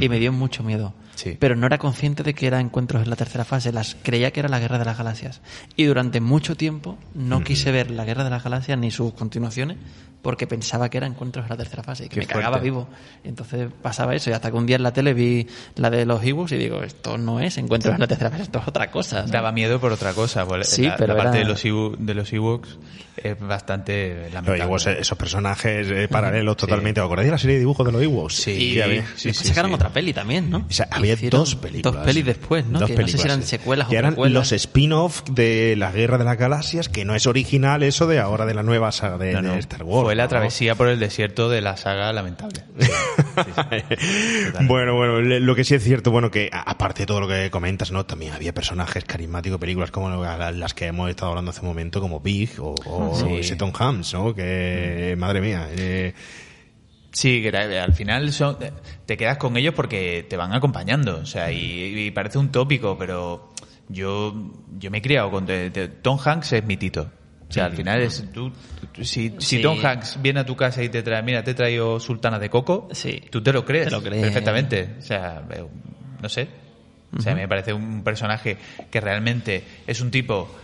[0.00, 0.92] Y me dio mucho miedo.
[1.14, 1.36] Sí.
[1.38, 3.72] Pero no era consciente de que era encuentros en la tercera fase.
[3.72, 5.40] Las creía que era la Guerra de las Galaxias.
[5.76, 9.76] Y durante mucho tiempo no quise ver la Guerra de las Galaxias ni sus continuaciones
[10.26, 12.64] porque pensaba que era encuentros en la tercera fase y que Qué me cagaba fuerte.
[12.64, 12.88] vivo.
[13.22, 14.28] Entonces pasaba eso.
[14.28, 16.82] Y hasta que un día en la tele vi la de los Ewoks y digo,
[16.82, 19.18] esto no es encuentros en la tercera fase, esto es otra cosa.
[19.18, 19.30] ¿sabes?
[19.30, 20.44] Daba miedo por otra cosa.
[20.44, 22.78] pues, Sí, la, pero la parte era- de los Ewo- de los Ewoks
[23.16, 24.64] es bastante Los lamentable.
[24.64, 27.00] Ewoks, esos personajes eh, paralelos totalmente.
[27.00, 28.34] ¿Os acordáis de la serie de dibujos de los Ewoks?
[28.34, 29.74] Sí, Y había- sí, sí, sacaron sí.
[29.76, 30.66] otra peli también, ¿no?
[30.68, 31.94] O sea, había Hicieron dos películas.
[31.94, 32.80] Dos pelis después, ¿no?
[32.80, 33.48] Dos que no sé si eran sí.
[33.48, 34.34] secuelas que o eran precuelas.
[34.34, 38.44] los spin-off de la Guerra de las Galaxias, que no es original eso de ahora
[38.44, 39.52] de la nueva saga de, No, no.
[39.52, 40.04] de Star Wars.
[40.04, 42.62] Fue la travesía por el desierto de la saga lamentable.
[44.66, 47.92] Bueno, bueno, lo que sí es cierto, bueno, que aparte de todo lo que comentas,
[47.92, 48.06] ¿no?
[48.06, 52.00] También había personajes carismáticos, películas como la- las que hemos estado hablando hace un momento,
[52.00, 53.34] como Big o, o Sí.
[53.40, 54.34] ese Tom Hanks, ¿no?
[54.34, 56.14] Que, madre mía, eh,
[57.12, 58.58] Sí, que era- al final son,
[59.06, 61.16] te quedas con ellos porque te van acompañando.
[61.18, 63.52] O sea, y, y parece un tópico, pero
[63.88, 64.34] yo,
[64.78, 65.46] yo me he criado con...
[66.02, 67.10] Tom Hanks es mi tito.
[67.48, 68.50] O sea, al final es tú,
[68.92, 69.62] tú- si, si Sí.
[69.62, 72.50] Tom Hanks viene a tu casa y te trae, mira, te he traído Sultana de
[72.50, 73.22] Coco, Sí.
[73.30, 74.22] tú te lo crees, Te lo crees.
[74.22, 74.96] perfectamente.
[74.98, 75.64] O sea, eh,
[76.20, 76.48] no sé.
[77.16, 78.56] O sea, me parece un personaje
[78.90, 80.54] que realmente es un tipo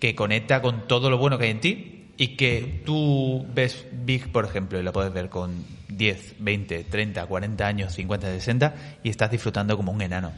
[0.00, 4.32] que conecta con todo lo bueno que hay en ti y que tú ves Big,
[4.32, 5.52] por ejemplo, y lo puedes ver con
[5.88, 8.74] 10, 20, 30, 40 años, 50, 60
[9.04, 10.32] y estás disfrutando como un enano.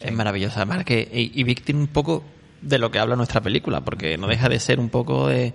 [0.00, 0.62] Es maravillosa.
[0.62, 2.24] Además que, y, y Vic tiene un poco
[2.64, 5.52] de lo que habla nuestra película, porque no deja de ser un poco de,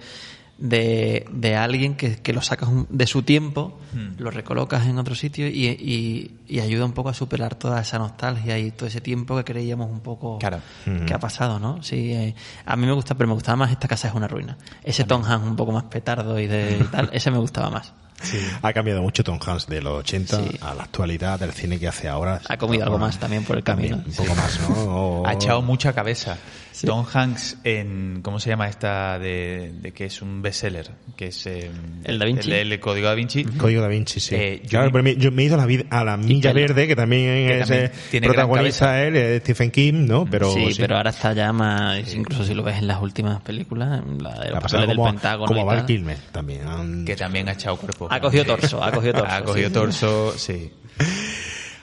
[0.57, 4.19] de, de alguien que, que lo sacas de su tiempo, Hmm.
[4.21, 7.97] lo recolocas en otro sitio y, y, y ayuda un poco a superar toda esa
[7.97, 10.59] nostalgia y todo ese tiempo que creíamos un poco Claro.
[11.07, 11.81] que ha pasado, ¿no?
[11.81, 12.35] Sí, eh,
[12.67, 14.57] a mí me gusta, pero me gustaba más Esta casa es una ruina.
[14.83, 17.93] Ese Tom Hanks un poco más petardo y de y tal, ese me gustaba más.
[18.61, 20.57] ha cambiado mucho Tom Hanks de los 80 Sí.
[20.61, 22.41] a la actualidad del cine que hace ahora.
[22.47, 24.09] Ha comido algo más también por el También, camino.
[24.09, 24.75] un poco más, ¿no?
[25.21, 26.37] O- Ha echado mucha cabeza.
[26.85, 30.89] Tom Hanks en, ¿cómo se llama esta de, de que es un bestseller?
[31.17, 31.69] Que es eh,
[32.05, 32.49] ¿El Da Vinci?
[32.53, 33.43] El, el Código Da Vinci.
[33.43, 34.35] Código Da Vinci, sí.
[34.35, 36.15] Eh, yo claro, me- pero me- yo me he ido a la, vid- a la
[36.15, 40.05] Milla Verde, que también que es también eh, tiene gran protagonista él, eh, Stephen King,
[40.07, 40.25] ¿no?
[40.25, 44.01] Pero sí, pero ahora está ya más, incluso si lo ves en las últimas películas,
[44.21, 45.85] la de la los pasada papeles del como, Pentágono como Val.
[45.85, 46.65] Kilmer también.
[46.65, 48.07] han- Que también ha echado cuerpo.
[48.09, 50.71] Ha cogido torso, ha cogido torso, Ha cogido torso, sí.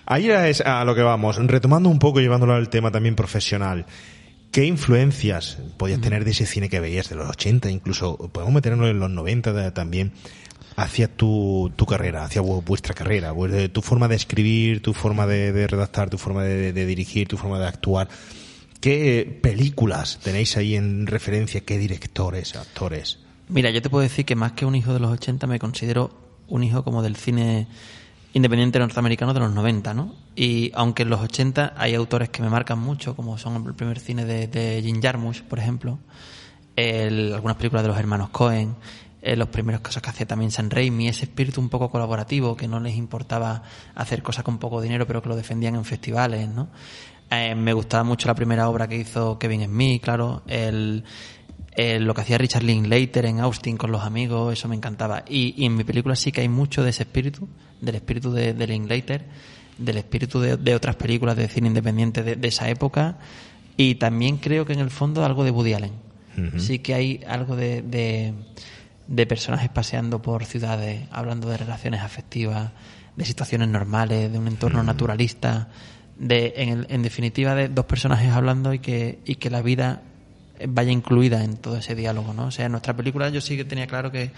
[0.07, 3.87] Ahí es a lo que vamos, retomando un poco, llevándolo al tema también profesional.
[4.53, 8.89] ¿Qué influencias podías tener de ese cine que veías de los 80, incluso podemos meternos
[8.89, 10.13] en los 90 de- también,
[10.77, 15.27] hacia tu, tu carrera, hacia vu- vuestra carrera, de tu forma de escribir, tu forma
[15.27, 18.09] de, de redactar, tu forma de, de dirigir, tu forma de actuar?
[18.81, 21.63] ¿Qué películas tenéis ahí en referencia?
[21.63, 23.19] ¿Qué directores, actores?
[23.49, 26.11] Mira, yo te puedo decir que más que un hijo de los 80 me considero
[26.49, 27.69] un hijo como del cine
[28.33, 30.15] independiente norteamericano de los 90, ¿no?
[30.35, 33.99] Y aunque en los 80 hay autores que me marcan mucho, como son el primer
[33.99, 35.99] cine de, de Jim Jarmusch, por ejemplo,
[36.77, 38.75] algunas películas de los hermanos Cohen,
[39.23, 42.69] eh, los primeros casos que hacía también San Raimi, ese espíritu un poco colaborativo, que
[42.69, 43.63] no les importaba
[43.95, 46.69] hacer cosas con poco dinero, pero que lo defendían en festivales, ¿no?
[47.31, 51.03] Eh, me gustaba mucho la primera obra que hizo Kevin Smith, claro, el,
[51.77, 55.25] el- lo que hacía Richard Linklater en Austin con los amigos, eso me encantaba.
[55.29, 57.49] Y, y en mi película sí que hay mucho de ese espíritu,
[57.81, 59.25] del espíritu de, de Linklater,
[59.79, 63.19] del espíritu de, de otras películas de cine independiente de, de esa época,
[63.77, 65.93] y también creo que en el fondo algo de Woody Allen.
[66.61, 68.33] Sí que hay algo de, de,
[69.07, 72.73] de personajes paseando por ciudades, hablando de relaciones afectivas,
[73.17, 75.69] de situaciones normales, de un entorno naturalista,
[76.19, 80.03] de, en, el- en definitiva, de dos personajes hablando y que, y que la vida
[80.69, 82.47] vaya incluida en todo ese diálogo, ¿no?
[82.47, 84.31] O sea, en nuestra película yo sí que tenía claro que,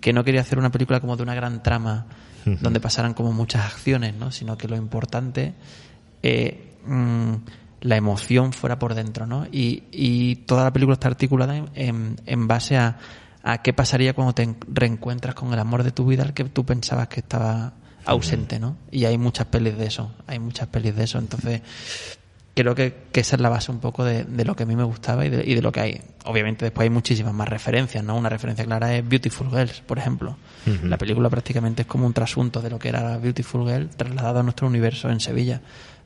[0.00, 2.06] que no quería hacer una película como de una gran trama
[2.60, 4.30] donde pasaran como muchas acciones, ¿no?
[4.30, 5.54] Sino que lo importante
[6.22, 7.32] eh, mm,
[7.82, 9.46] la emoción fuera por dentro, ¿no?
[9.50, 12.98] Y, y toda la película está articulada en, en- en base a,
[13.42, 16.44] a qué pasaría cuando te en- reencuentras con el amor de tu vida, el que
[16.44, 17.72] tú pensabas que estaba
[18.06, 18.76] ausente, ¿no?
[18.90, 21.62] Y hay muchas pelis de eso, hay muchas pelis de eso, entonces
[22.54, 24.76] creo que, que esa es la base un poco de, de lo que a mí
[24.76, 26.00] me gustaba y de, y de lo que hay.
[26.24, 28.16] Obviamente después hay muchísimas más referencias, ¿no?
[28.16, 30.36] Una referencia clara es Beautiful Girls, por ejemplo.
[30.84, 34.42] La película prácticamente es como un trasunto de lo que era Beautiful Girl trasladado a
[34.42, 35.60] nuestro universo en Sevilla.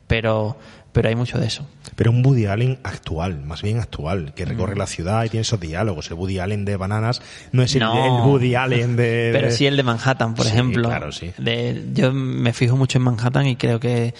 [0.08, 0.56] Pero,
[0.90, 1.68] pero hay mucho de eso.
[1.94, 4.78] Pero un Woody Allen actual, más bien actual, que recorre Mm.
[4.78, 6.08] la ciudad y tiene esos diálogos.
[6.10, 7.20] El Woody Allen de Bananas
[7.52, 7.92] no es el, No.
[8.22, 9.30] el Woody Allen de...
[9.34, 10.88] Pero sí el de Manhattan, por Sí, ejemplo.
[10.88, 11.30] claro, sí.
[11.36, 14.14] De- yo me fijo mucho en Manhattan y creo que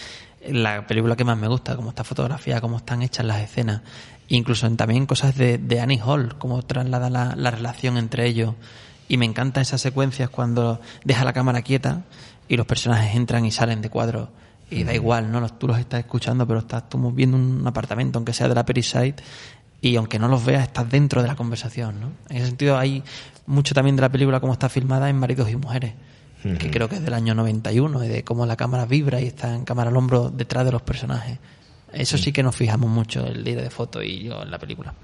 [0.53, 3.83] la película que más me gusta, cómo está fotografiada, cómo están hechas las escenas.
[4.29, 8.55] Incluso en también cosas de, de Annie Hall, cómo traslada la, la relación entre ellos.
[9.09, 12.03] Y me encantan esas secuencias cuando deja la cámara quieta
[12.49, 14.31] y los personajes entran y salen de cuadro.
[14.71, 15.47] Y da igual, ¿no?
[15.49, 19.17] Tú los estás escuchando, pero estás tú viendo un apartamento, aunque sea de la Periside,
[19.81, 22.11] y aunque no los veas, estás dentro de la conversación, ¿no?
[22.29, 23.03] En ese sentido hay
[23.47, 25.95] mucho también de la película como está filmada en Maridos y Mujeres,
[26.43, 29.55] que creo que es del año 91, y de cómo la cámara vibra y está
[29.55, 31.39] en cámara al hombro detrás de los personajes.
[31.93, 34.95] Eso sí que nos fijamos mucho, el líder de foto y yo en la película.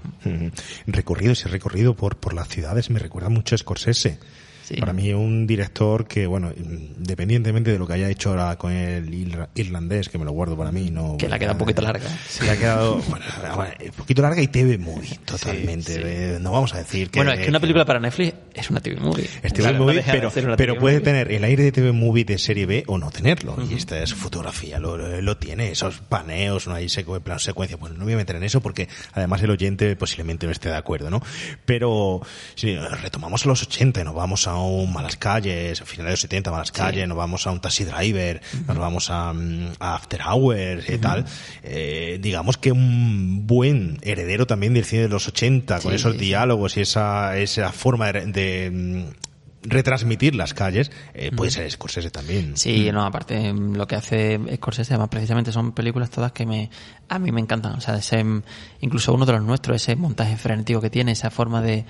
[0.85, 4.19] Recorrido, ese recorrido por, por las ciudades me recuerda mucho a Scorsese.
[4.67, 4.75] Sí.
[4.77, 9.11] Para mí un director que, bueno, independientemente de lo que haya hecho ahora con el
[9.13, 11.17] ir- irlandés, que me lo guardo para mí, no...
[11.17, 12.09] Que la queda un poquito larga.
[12.27, 13.25] Se le ha quedado, bueno,
[13.55, 15.93] bueno, un poquito larga y TV movie, totalmente.
[15.93, 16.01] sí.
[16.03, 17.19] Eh, No vamos a decir que...
[17.19, 19.25] Bueno, es que una película para Netflix es una TV movie.
[19.43, 21.05] Es TV Claro, no movie, de pero, pero TV puede movie.
[21.05, 23.55] tener el aire de TV movie de serie B o no tenerlo.
[23.69, 27.77] Y esta es fotografía, lo, lo tiene, esos paneos, no hay secu plan secuencia.
[27.77, 30.69] Bueno, no me voy a meter en eso porque además el oyente posiblemente no esté
[30.69, 31.21] de acuerdo, ¿no?
[31.65, 32.21] Pero
[32.55, 36.13] si retomamos a los 80 y nos vamos a un Malas Calles, a finales de
[36.13, 39.95] los 70 Malas Calles, nos vamos a un Taxi Driver, nos vamos a, mm, a
[39.95, 41.25] After Hours y tal.
[41.63, 46.19] Eh, digamos que un buen heredero también del cine de los 80 con esos sí.
[46.19, 49.25] diálogos y esa, esa forma de, de, mm,
[49.67, 52.57] retransmitir las calles, eh, puede ser Scorsese también.
[52.57, 56.69] Sí, no, aparte mm, lo que hace Scorsese, además precisamente son películas todas que me
[57.09, 58.43] a mí me encantan, o sea, ese mm,
[58.81, 61.85] incluso uno de los nuestros, ese montaje frenético que tiene, esa forma de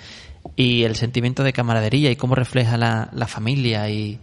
[0.56, 4.20] y el sentimiento de camaradería y cómo refleja la, la familia y,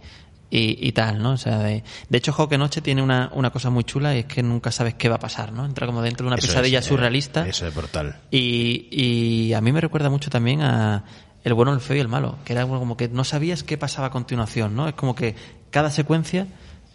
[0.49, 1.31] y, y tal, ¿no?
[1.31, 4.25] O sea, de, de hecho, Joque Noche tiene una, una cosa muy chula y es
[4.25, 5.65] que nunca sabes qué va a pasar, ¿no?
[5.65, 7.47] Entra como dentro de una Eso pesadilla es, eh, surrealista.
[7.47, 8.21] Eso es brutal.
[8.29, 11.03] Y, y a mí me recuerda mucho también a
[11.43, 13.77] El bueno, el feo y el malo, que era algo como que no sabías qué
[13.77, 14.87] pasaba a continuación, ¿no?
[14.87, 15.35] Es como que
[15.71, 16.47] cada secuencia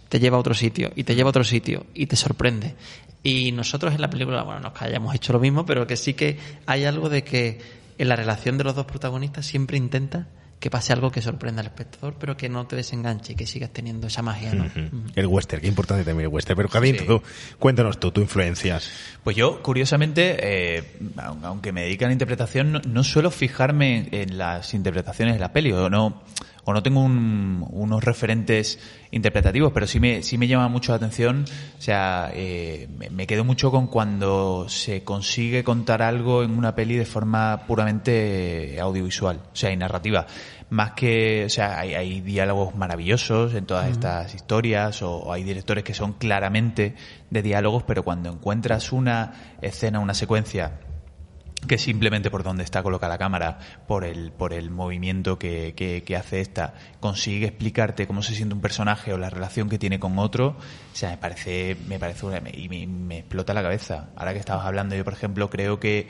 [0.09, 2.75] te lleva a otro sitio y te lleva a otro sitio y te sorprende.
[3.23, 6.15] Y nosotros en la película, bueno, no es hayamos hecho lo mismo, pero que sí
[6.15, 7.61] que hay algo de que
[7.99, 10.29] en la relación de los dos protagonistas siempre intenta
[10.61, 13.71] que pase algo que sorprenda al espectador, pero que no te desenganche y que sigas
[13.71, 14.67] teniendo esa magia, ¿no?
[15.15, 16.57] El western, qué importante también el western.
[16.57, 17.07] Pero Javín, Sí.
[17.07, 17.23] tú,
[17.61, 18.91] cuéntanos tú, tu influencias.
[19.23, 24.09] Pues yo, curiosamente, eh, aun- aunque me dedique a la interpretación, no, no suelo fijarme
[24.11, 26.23] en las interpretaciones de la peli, o no,
[26.69, 28.79] o no tengo un- unos referentes
[29.11, 31.47] interpretativos, pero sí me, sí me llama mucho la atención,
[31.79, 36.75] o sea, eh, me, me quedo mucho con cuando se consigue contar algo en una
[36.75, 40.27] peli de forma puramente audiovisual, o sea, y narrativa.
[40.69, 45.45] Más que, o sea, hay, hay diálogos maravillosos en todas estas historias, o, o hay
[45.45, 46.95] directores que son claramente
[47.31, 50.73] de diálogos, pero cuando encuentras una escena, una secuencia
[51.67, 56.03] que simplemente por donde está colocada la cámara, por el, por el movimiento que, que,
[56.05, 59.99] que hace esta, consigue explicarte cómo se siente un personaje o la relación que tiene
[59.99, 60.57] con otro,
[60.93, 64.11] o sea, me parece, me parece una, y me, me explota la cabeza.
[64.17, 66.09] Ahora que estabas hablando, yo por ejemplo creo que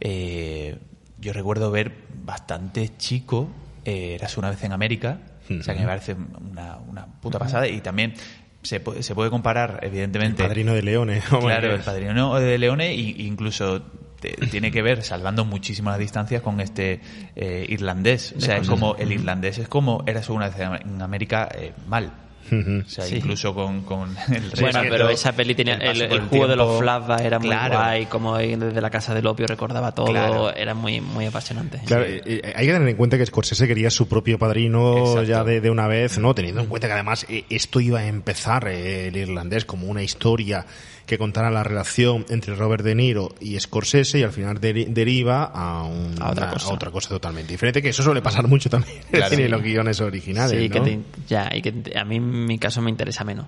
[0.00, 0.78] eh,
[1.18, 1.92] yo recuerdo ver
[2.24, 3.48] bastante chico,
[3.84, 7.68] eh, Eras una vez en América, o sea que me parece una, una puta pasada
[7.68, 8.14] y también
[8.62, 10.42] se puede, se puede comparar, evidentemente.
[10.42, 11.24] El padrino de Leones.
[11.40, 13.82] Claro, el padrino de Leone y incluso
[14.20, 17.00] te- tiene que ver, salvando muchísimo las distancias, con este
[17.34, 18.34] eh, irlandés.
[18.36, 22.12] O sea, es como el irlandés es como era una vez en América eh, mal.
[22.48, 23.16] O sea, Sí.
[23.16, 24.16] incluso con, con el
[24.60, 27.74] Bueno, respeto, pero esa peli tenía el el, juego de los flashbacks era muy Claro.
[27.74, 30.54] guay, como desde la casa del opio recordaba todo, Claro.
[30.54, 31.80] era muy muy apasionante.
[31.84, 35.22] Claro, hay que tener en cuenta que Scorsese quería su propio padrino Exacto.
[35.24, 36.36] ya de, de una vez, ¿no?
[36.36, 40.04] Teniendo en cuenta que además eh, esto iba a empezar eh, el irlandés como una
[40.04, 40.66] historia
[41.06, 45.44] que contara la relación entre Robert De Niro y Scorsese y al final deri- deriva
[45.44, 46.68] a, un- A otra cosa.
[46.68, 49.40] a otra cosa totalmente diferente, que eso suele pasar mucho también en Claro.
[49.40, 50.74] y los guiones originales, Sí, ¿no?
[50.74, 53.46] que te- ya, y que te- a mí en mi caso me interesa menos.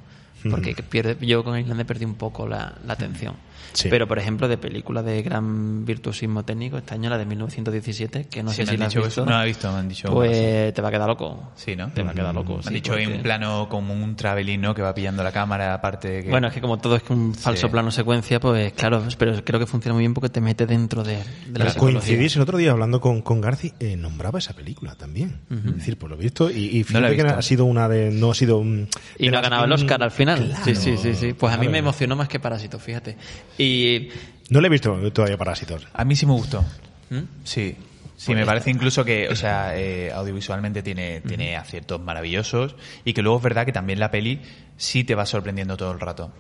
[0.51, 3.35] Porque que pierde, yo con Irlanda perdí un poco la, la atención.
[3.75, 3.89] Sí.
[3.91, 8.43] Pero, por ejemplo, de película de gran virtuosismo técnico, este año la de 1917, que
[8.43, 9.23] no Sí, sé si la has dicho visto.
[9.23, 11.53] eso, no la he visto, me han dicho Pues te va a quedar loco.
[11.55, 11.89] Sí, ¿no?
[11.91, 12.57] Te va a quedar loco.
[12.57, 14.75] Me sí, han dicho hay porque- un plano como un traveling, ¿no?
[14.75, 16.31] Que va pillando la cámara, aparte que...
[16.31, 19.61] Bueno, es que como todo es que un falso plano secuencia, pues claro, pero creo
[19.61, 22.01] que funciona muy bien porque te mete dentro de, de la Pero psicología.
[22.01, 25.41] coincidís el otro día hablando con, con Garci, eh, nombraba esa película también.
[25.51, 28.31] Es decir, por lo visto, y, y No la que ha sido una de, no
[28.31, 28.89] ha sido un...
[29.19, 30.28] Y no ha ganado el Oscar al final.
[30.37, 31.33] Claro, sí, sí, sí, sí.
[31.33, 31.73] Pues a mí claro.
[31.73, 33.17] me emocionó más que Parásito, fíjate.
[33.57, 34.09] Y
[34.51, 35.87] No le he visto todavía Parásitos.
[35.93, 36.65] A mí sí me gustó.
[37.11, 37.21] ¿Mm?
[37.45, 37.77] Sí.
[38.17, 43.23] Sí, me parece incluso que, o sea, eh, audiovisualmente tiene, tiene aciertos maravillosos y que
[43.23, 44.41] luego es verdad que también la peli
[44.77, 46.33] sí te va sorprendiendo todo el rato.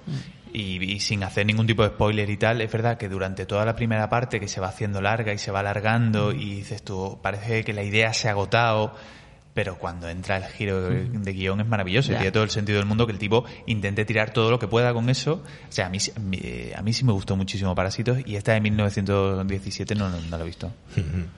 [0.52, 3.64] Y, y sin hacer ningún tipo de spoiler y tal, es verdad que durante toda
[3.64, 7.20] la primera parte que se va haciendo larga y se va alargando y dices tú,
[7.22, 8.96] parece que la idea se ha agotado,
[9.54, 12.78] pero cuando entra el giro de, de guion es maravilloso y tiene todo el sentido
[12.78, 15.42] del mundo que el tipo intente tirar todo lo que pueda con eso.
[15.68, 16.12] O sea, a mí, sí-
[16.76, 20.42] a mí, sí me gustó muchísimo Parásitos y esta de 1917 no, no, no la
[20.44, 20.70] he visto.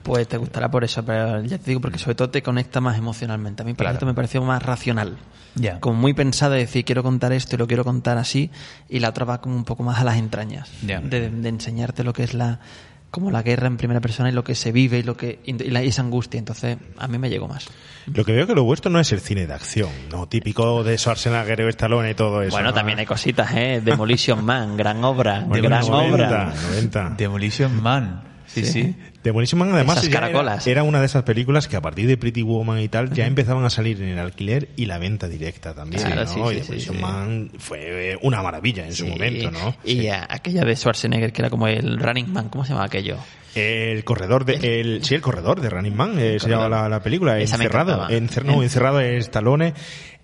[0.03, 2.97] Pues te gustará por eso, pero ya te digo, porque sobre todo te conecta más
[2.97, 3.63] emocionalmente.
[3.63, 3.93] A mí, Claro.
[3.93, 5.17] esto me pareció más racional.
[5.55, 5.79] Ya.
[5.79, 8.51] Como muy pensada, de decir, quiero contar esto y lo quiero contar así,
[8.87, 10.69] y la otra va como un poco más a las entrañas.
[10.81, 12.59] De enseñarte lo que es la
[13.11, 15.53] como la guerra en primera persona y lo que se vive y lo que y
[15.69, 16.39] la, y esa angustia.
[16.39, 17.67] Entonces, a mí me llegó más.
[18.07, 20.97] Lo que veo que lo vuestro no es el cine de acción, no típico de
[20.97, 22.51] Schwarzenegger o Stallone y todo eso.
[22.51, 22.73] bueno, ¿no?
[22.73, 23.81] también hay cositas, ¿eh?
[23.83, 26.53] Demolition Man, gran obra, Bueno, gran 90, obra.
[26.71, 27.09] 90.
[27.17, 28.30] Demolition Man.
[28.53, 28.95] Sí, sí.
[29.23, 30.17] Demolition Man además ya
[30.65, 33.63] era, una de esas películas que a partir de Pretty Woman y tal ya empezaban
[33.65, 36.01] a salir en el alquiler y la venta directa también.
[36.03, 36.27] Claro, ¿no?
[36.27, 37.01] sí, y sí, Demolition sí, sí.
[37.01, 39.75] Man fue una maravilla en su momento, ¿no?
[39.85, 43.17] Y aquella de Schwarzenegger, que era como el Running Man, ¿cómo se llama aquello?
[43.53, 47.03] El corredor de el sí el corredor de Running Man eh, se llama la, la
[47.03, 48.17] película Esa encerrado encantaba.
[48.17, 49.73] encer- no, encerrado en Stallone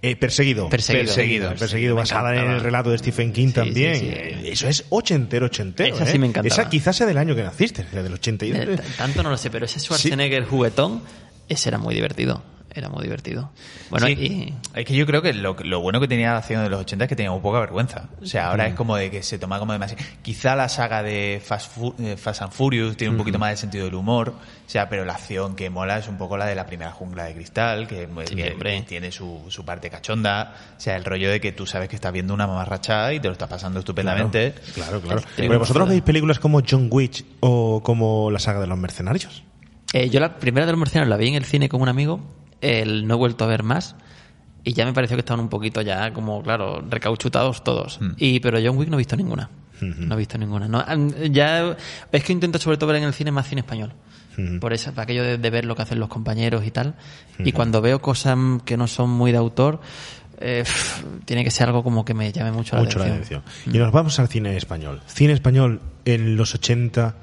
[0.01, 1.49] eh, perseguido Perseguido.
[1.49, 4.07] perseguido, basada en el relato de Stephen King Sí, también sí, sí.
[4.12, 6.12] Eh, eso es ochentero ochentero Esa ¿eh?
[6.12, 6.53] sí me encantaba.
[6.53, 9.65] esa quizás sea del año que naciste del 82 Eh, Tanto no lo sé, pero
[9.65, 11.01] ese Schwarzenegger juguetón,
[11.49, 12.43] ese era muy divertido.
[12.77, 13.49] Era muy divertido.
[13.89, 14.13] Bueno, Sí.
[14.13, 16.79] y Es que yo creo que lo, lo bueno que tenía la acción de los
[16.81, 18.09] 80 es que tenía muy poca vergüenza.
[18.21, 20.03] O sea, ahora es como de que se toma como demasiado.
[20.21, 23.57] Quizá la saga de Fast, Fu- eh, Fast and Furious tiene un poquito más de
[23.57, 24.29] sentido del humor.
[24.29, 27.23] O sea, pero la acción que mola es un poco la de la primera jungla
[27.23, 28.77] de cristal, que, que- hombre.
[28.77, 30.53] que tiene su, su parte cachonda.
[30.77, 33.27] O sea, el rollo de que tú sabes que estás viendo una mamarrachada y te
[33.27, 34.53] lo estás pasando estupendamente.
[34.75, 35.21] Claro, claro.
[35.35, 39.43] Pero vosotros veis películas como John Wick o como la saga de los mercenarios.
[39.93, 42.19] eh, yo la primera de los mercenarios la vi en el cine con un amigo,
[42.62, 43.96] el no he vuelto a ver más.
[44.63, 48.00] Y ya me pareció que estaban un poquito ya, como, claro, recauchutados todos.
[48.17, 49.50] Y, pero John Wick no he visto ninguna.
[49.80, 50.67] No he visto ninguna.
[50.67, 51.78] No, am- ya,
[52.12, 53.93] es que intento sobre todo ver en el cine más cine español.
[54.60, 56.93] Por eso, para aquello de, de ver lo que hacen los compañeros y tal.
[57.39, 59.80] Y cuando veo cosas que no son muy de autor,
[60.39, 63.41] eh, pff, tiene que ser algo como que me llame mucho la Mucho la atención.
[63.48, 63.74] atención.
[63.76, 65.02] Y nos vamos al cine español.
[65.08, 67.15] Cine español en los 80,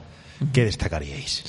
[0.52, 1.44] ¿qué destacaríais?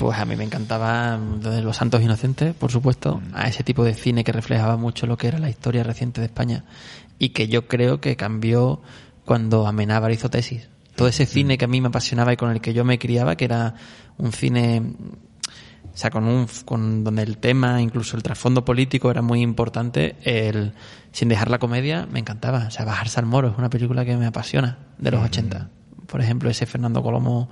[0.00, 3.84] Pues a mí me encantaba mm, desde Los Santos Inocentes, por supuesto, a ese tipo
[3.84, 6.64] de cine que reflejaba mucho lo que era la historia reciente de España
[7.18, 8.80] y que yo creo que cambió
[9.26, 10.70] cuando Amenábar hizo tesis.
[10.96, 13.36] Todo ese cine que a mí me apasionaba y con el que yo me criaba,
[13.36, 13.74] que era
[14.16, 14.94] un cine,
[15.92, 20.16] o sea, con un, con donde el tema, incluso el trasfondo político era muy importante,
[20.22, 20.72] el,
[21.12, 22.68] sin dejar la comedia, me encantaba.
[22.68, 25.68] O sea, Bajarse al Moro es una película que me apasiona de los 80.
[26.06, 27.50] Por ejemplo, ese Fernando Colomo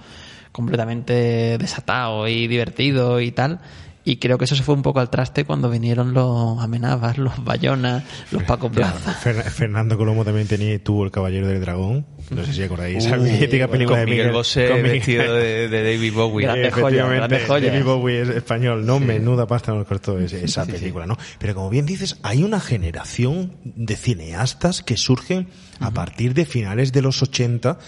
[0.52, 3.60] completamente desatado y divertido y tal.
[4.04, 7.44] Y creo que eso se fue un poco al traste cuando vinieron los Amenábar, los
[7.44, 9.14] Bayona, los Paco Plaza.
[9.22, 12.06] Fer- Fernando Colomo también tenía, tuvo El Caballero del Dragón.
[12.30, 13.04] No sé si acordáis.
[13.04, 16.46] esa mítica película con de Miguel Bosé con Miguel- vestido de, de David Bowie.
[16.46, 17.70] Grande joya, Efectivamente, grande joya.
[17.72, 18.98] David Bowie es español, ¿no?
[18.98, 21.18] Menuda pasta nos costó ese- esa película, ¿no?
[21.38, 25.48] Pero como bien dices, hay una generación de cineastas que surgen
[25.80, 27.78] a partir de finales de los 80.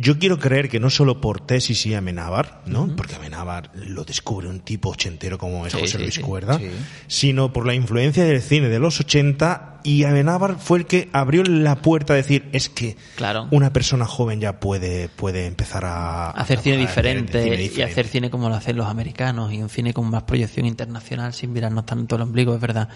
[0.00, 2.94] Yo quiero creer que no solo por Tesis y Amenábar, ¿no?
[2.94, 6.18] Porque Amenábar lo descubre un tipo ochentero como es Sí, José sí, Luis.
[6.20, 6.70] Cuerda, Sí.
[7.08, 11.42] sino por la influencia del cine de los 80 y Amenábar fue el que abrió
[11.42, 13.48] la puerta a decir, es que Claro.
[13.50, 18.30] una persona joven ya puede, puede empezar a hacer cine diferente cine y hacer cine
[18.30, 22.14] como lo hacen los americanos y un cine con más proyección internacional sin mirarnos tanto
[22.14, 22.88] el ombligo, es verdad.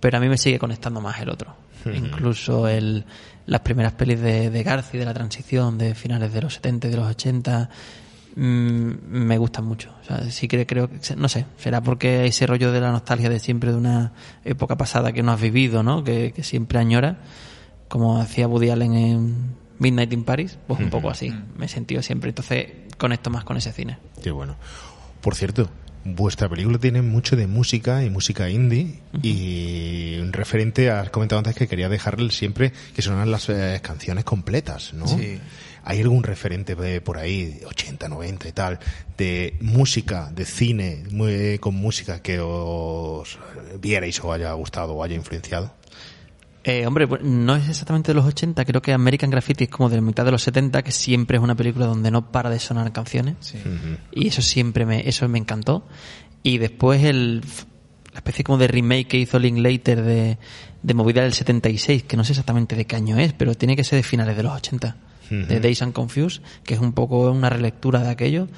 [0.00, 1.54] Pero a mí me sigue conectando más el otro.
[1.94, 3.04] Incluso el,
[3.50, 6.90] las primeras pelis de, de Garci, de la transición, de finales de los 70 y
[6.92, 7.68] de los 80,
[8.36, 8.40] mm,
[9.10, 9.92] me gustan mucho.
[10.00, 13.28] O sea, sí que creo que, no sé, será porque ese rollo de la nostalgia
[13.28, 14.12] de siempre de una
[14.44, 16.04] época pasada que no has vivido, ¿no?
[16.04, 17.18] Que, que siempre añora,
[17.88, 19.34] como hacía Woody Allen en
[19.80, 21.34] Midnight in Paris, pues un poco así.
[21.56, 22.28] Me he sentido siempre.
[22.28, 23.98] Entonces conecto más con ese cine.
[24.22, 24.54] Qué bueno.
[25.20, 25.68] Por cierto,
[26.04, 31.54] vuestra película tiene mucho de música y música indie y un referente, has comentado antes
[31.54, 35.06] que quería dejarle siempre que sonaran las eh, canciones completas, ¿no?
[35.06, 35.38] Sí.
[35.82, 38.78] ¿Hay algún referente de por ahí, 80, 90 y tal,
[39.16, 43.38] de música, de cine, muy- con música que os
[43.80, 45.72] vierais o haya gustado o haya influenciado?
[46.62, 49.88] Eh, hombre, pues, no es exactamente de los 80, creo que American Graffiti es como
[49.88, 52.58] de la mitad de los 70, que siempre es una película donde no para de
[52.58, 53.36] sonar canciones.
[54.12, 55.86] Y eso siempre me, eso me encantó.
[56.42, 57.42] Y después el,
[58.12, 60.38] la especie como de remake que hizo Linklater de,
[60.82, 63.84] de Movida del 76, que no sé exactamente de qué año es, pero tiene que
[63.84, 64.96] ser de finales de los 80,
[65.30, 68.48] de Days and Confused, que es un poco una relectura de aquello,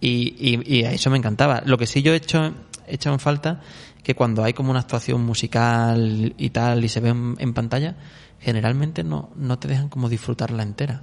[0.00, 1.62] Y, y, y a eso me encantaba.
[1.64, 2.54] Lo que sí yo he hecho,
[2.86, 3.60] he echado en falta
[4.02, 7.96] que cuando hay como una actuación musical y tal y se ve en, en pantalla,
[8.40, 11.02] generalmente no, no te dejan como disfrutarla entera.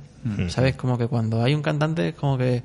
[0.49, 0.75] ¿Sabes?
[0.75, 2.61] Como que cuando hay un cantante es como que...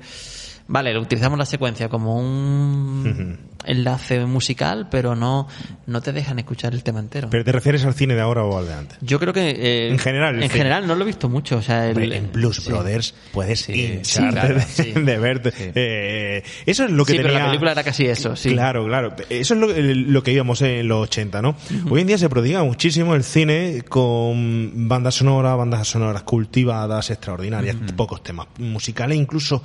[0.67, 5.47] Vale, utilizamos la secuencia como un enlace musical, pero no,
[5.85, 7.29] no te dejan escuchar el tema entero.
[7.29, 8.97] ¿Pero te refieres al cine de ahora o al de antes?
[9.01, 9.49] Yo creo que...
[9.51, 11.57] eh, En general, En general no lo he visto mucho.
[11.57, 12.69] O sea, el- en Blues sí.
[12.71, 15.53] Brothers puedes Sí, hincharte claro, de, de verte.
[15.75, 17.43] Eh, eso es lo que Sí, pero tenía...
[17.43, 18.49] la película era casi eso, sí.
[18.49, 19.15] Claro, claro.
[19.29, 21.55] Eso es lo, lo que íbamos en los 80, ¿no?
[21.91, 27.75] Hoy en día se prodiga muchísimo el cine con bandas sonoras, bandas sonoras cultivadas, extraordinarias,
[27.95, 29.61] pocos temas musicales, incluso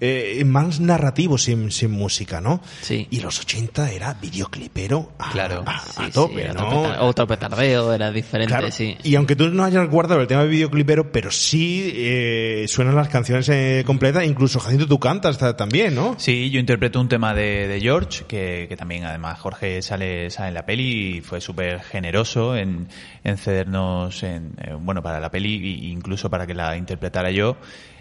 [0.00, 2.60] eh, más narrativos sin, sin música, ¿no?
[2.82, 3.06] Sí.
[3.10, 5.62] Y los 80 era videoclipero a, Claro.
[5.66, 6.66] a, a Sí, sí, tope, era ¿no?
[6.68, 8.96] otro, peta- otro petardeo, era diferente, Claro, sí.
[9.02, 13.08] Y aunque tú no hayas guardado el tema de videoclipero, pero sí eh, suenan las
[13.08, 16.14] canciones eh, completas, incluso Jacinto tú cantas ta- también, ¿no?
[16.18, 20.48] Sí, yo interpreto un tema de, de George, que, que también además Jorge sale, sale
[20.48, 22.88] en la peli y fue súper generoso en,
[23.22, 27.56] en cedernos, en, eh, bueno, para la peli e incluso para que la interpretara yo,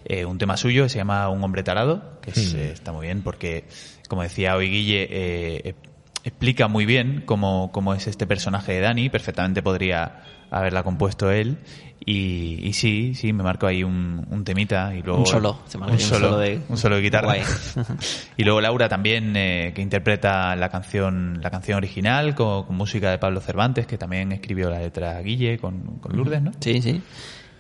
[0.06, 3.06] eh, un tema suyo que se llama Un hombre tarado, que es, eh, está muy
[3.08, 3.66] bien porque,
[4.10, 5.76] como decía hoy Guille, eh, eh,
[6.24, 11.58] explica muy bien cómo, cómo es este personaje de Dani, perfectamente podría haberla compuesto él.
[12.06, 15.78] Y, y sí, sí, me marco ahí un, un temita y luego Un solo, se
[15.78, 17.28] marca un ahí un solo, solo de- un solo de guitarra.
[17.28, 17.41] Guay.
[18.38, 23.10] y luego Laura también eh, que interpreta la canción la canción original con, con música
[23.10, 26.51] de Pablo Cervantes que también escribió la letra Guille con, con Lourdes, ¿no?
[26.60, 27.01] Sí, sí.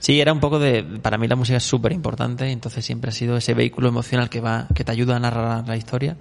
[0.03, 0.83] Sí, era un poco de...
[0.83, 4.41] Para mí la música es súper importante, entonces siempre ha sido ese vehículo emocional que
[4.41, 6.17] va que te ayuda a narrar la historia.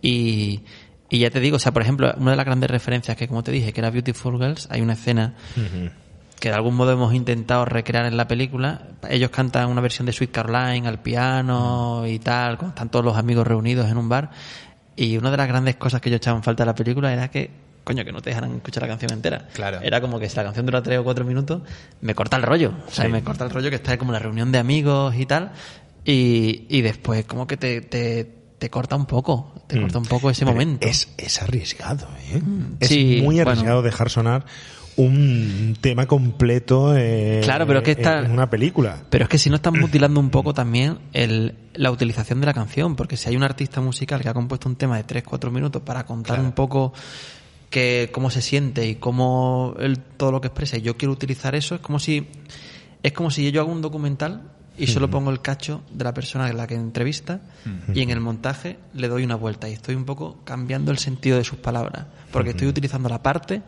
[0.00, 0.60] Y,
[1.08, 3.42] y ya te digo, o sea, por ejemplo, una de las grandes referencias que, como
[3.42, 5.34] te dije, que era Beautiful Girls, hay una escena
[6.38, 8.90] que de algún modo hemos intentado recrear en la película.
[9.08, 13.16] Ellos cantan una versión de Sweet Caroline al piano y tal, cuando están todos los
[13.16, 14.30] amigos reunidos en un bar.
[14.94, 17.28] Y una de las grandes cosas que yo echaba en falta de la película era
[17.28, 17.50] que,
[17.84, 19.48] coño, que no te dejaran escuchar la canción entera.
[19.52, 19.80] Claro.
[19.82, 21.62] Era como que si la canción dura tres o cuatro minutos,
[22.00, 22.72] me corta el rollo.
[22.86, 25.52] O sea, me corta el rollo que está como la reunión de amigos y tal.
[26.04, 28.24] Y, y después como que te, te,
[28.58, 29.52] te corta un poco.
[29.66, 30.86] Te corta un poco ese Pero momento.
[30.86, 32.40] Es, es arriesgado, ¿eh?
[32.80, 33.50] Es sí, muy bueno.
[33.50, 34.44] arriesgado dejar sonar
[34.96, 39.02] un tema completo eh, Claro, pero es que está- en una película.
[39.08, 42.54] Pero es que si no están mutilando un poco también el, la utilización de la
[42.54, 45.82] canción, porque si hay un artista musical que ha compuesto un tema de 3-4 minutos
[45.82, 46.92] para contar un poco
[47.70, 51.54] que, cómo se siente y cómo él, todo lo que expresa, y yo quiero utilizar
[51.54, 52.26] eso, es como si
[53.02, 54.42] es como si yo hago un documental
[54.76, 57.40] y solo pongo el cacho de la persona a la que entrevista
[57.94, 61.38] y en el montaje le doy una vuelta y estoy un poco cambiando el sentido
[61.38, 63.62] de sus palabras, porque estoy utilizando la parte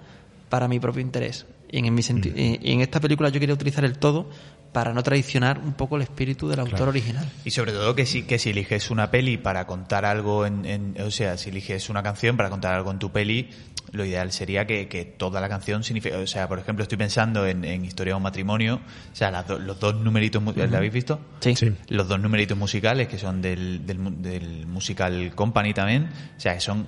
[0.48, 1.46] para mi propio interés.
[1.70, 4.28] Y en, mi senti- y- y en esta película yo quería utilizar el todo
[4.72, 7.28] para no traicionar un poco el espíritu del autor original.
[7.44, 10.96] Y sobre todo que si, que si eliges una peli para contar algo en, en-
[11.00, 13.50] o sea, si eliges una canción para contar algo en tu peli,
[13.90, 17.46] lo ideal sería que, que toda la canción signifique, o sea, por ejemplo, estoy pensando
[17.46, 18.76] en, en Historia de un matrimonio,
[19.12, 21.20] o sea, las do- los dos numeritos, ¿la habéis visto?
[21.40, 21.54] Sí.
[21.54, 21.70] Sí.
[21.88, 26.08] Los dos numeritos musicales que son del, del, del musical Company también,
[26.38, 26.86] o sea, que son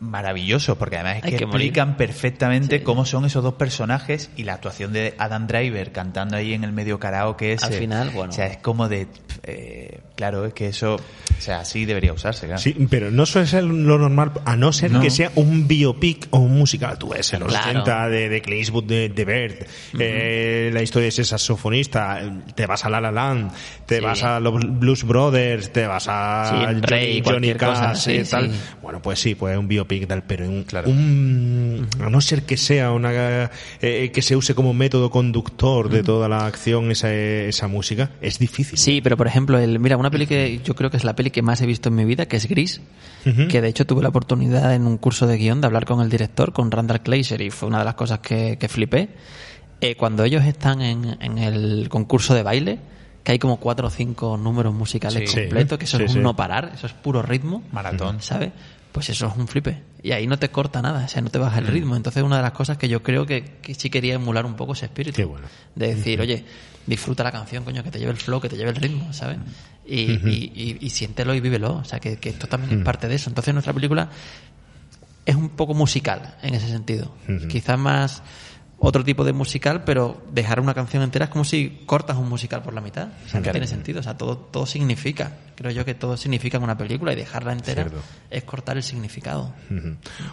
[0.00, 2.84] maravillosos porque además es Hay que, explican perfectamente Sí.
[2.84, 6.72] cómo son esos dos personajes y la actuación de Adam Driver cantando ahí en el
[6.72, 8.30] medio karaoke ese, Al final, bueno.
[8.32, 9.06] o sea, es como de
[9.42, 12.60] eh, claro, es que eso, o sea, así debería usarse, claro.
[12.60, 15.00] Sí, pero no suele ser lo normal, a no ser No.
[15.00, 16.98] que sea un biopic o un musical.
[16.98, 17.70] Tú ves en los Claro.
[17.80, 22.20] 80 de, de Clint Eastwood, de, de Bert, eh, la historia de ese saxofonista,
[22.54, 23.50] te vas a La La Land,
[23.86, 24.00] te Sí.
[24.04, 28.12] vas a los Blues Brothers, te vas a Sí, Johnny, Rey, Johnny cosa, Cash, sí,
[28.16, 28.50] eh, tal.
[28.50, 28.56] sí.
[28.82, 30.88] Bueno, pues sí, pues un biopic tal, pero un, Claro.
[30.90, 36.02] un- a no ser que sea una eh, que se use como método conductor de
[36.02, 38.78] toda la acción esa, esa música, es difícil.
[38.78, 41.30] Sí, pero por ejemplo, el, mira, una peli que yo creo que es la peli
[41.30, 42.80] que más he visto en mi vida, que es Gris,
[43.48, 46.08] que de hecho tuve la oportunidad en un curso de guion de hablar con el
[46.08, 49.08] director, con Randall Kleiser, y fue una de las cosas que, que flipé.
[49.82, 52.78] Eh, cuando ellos están en, en el concurso de baile,
[53.24, 55.40] que hay como cuatro o cinco números musicales Sí.
[55.42, 56.22] completos, que eso Sí, es un sí.
[56.22, 57.62] no parar, eso es puro ritmo.
[57.72, 58.20] Maratón.
[58.22, 58.50] ¿sabes?
[58.92, 59.82] Pues eso es un flipe.
[60.02, 61.70] Y ahí no te corta nada, o sea, no te baja el Mm.
[61.70, 61.96] ritmo.
[61.96, 64.72] Entonces, una de las cosas que yo creo que, que sí quería emular un poco
[64.72, 65.16] ese espíritu.
[65.16, 65.46] Qué bueno.
[65.76, 66.44] De decir, oye,
[66.86, 69.38] disfruta la canción, coño, que te lleve el flow, que te lleve el ritmo, ¿sabes?
[69.86, 71.74] Y, y, y- y siéntelo y vívelo.
[71.76, 73.30] O sea, que, que esto también es parte de eso.
[73.30, 74.08] Entonces, nuestra película
[75.26, 77.14] es un poco musical en ese sentido.
[77.48, 78.22] Quizás más
[78.80, 82.62] otro tipo de musical, pero dejar una canción entera es como si cortas un musical
[82.62, 83.08] por la mitad.
[83.26, 84.00] O sea, no tiene sentido.
[84.00, 85.32] O sea, todo, todo significa.
[85.54, 88.00] Creo yo que todo significa en una película y dejarla entera Cierto.
[88.30, 89.52] es cortar el significado.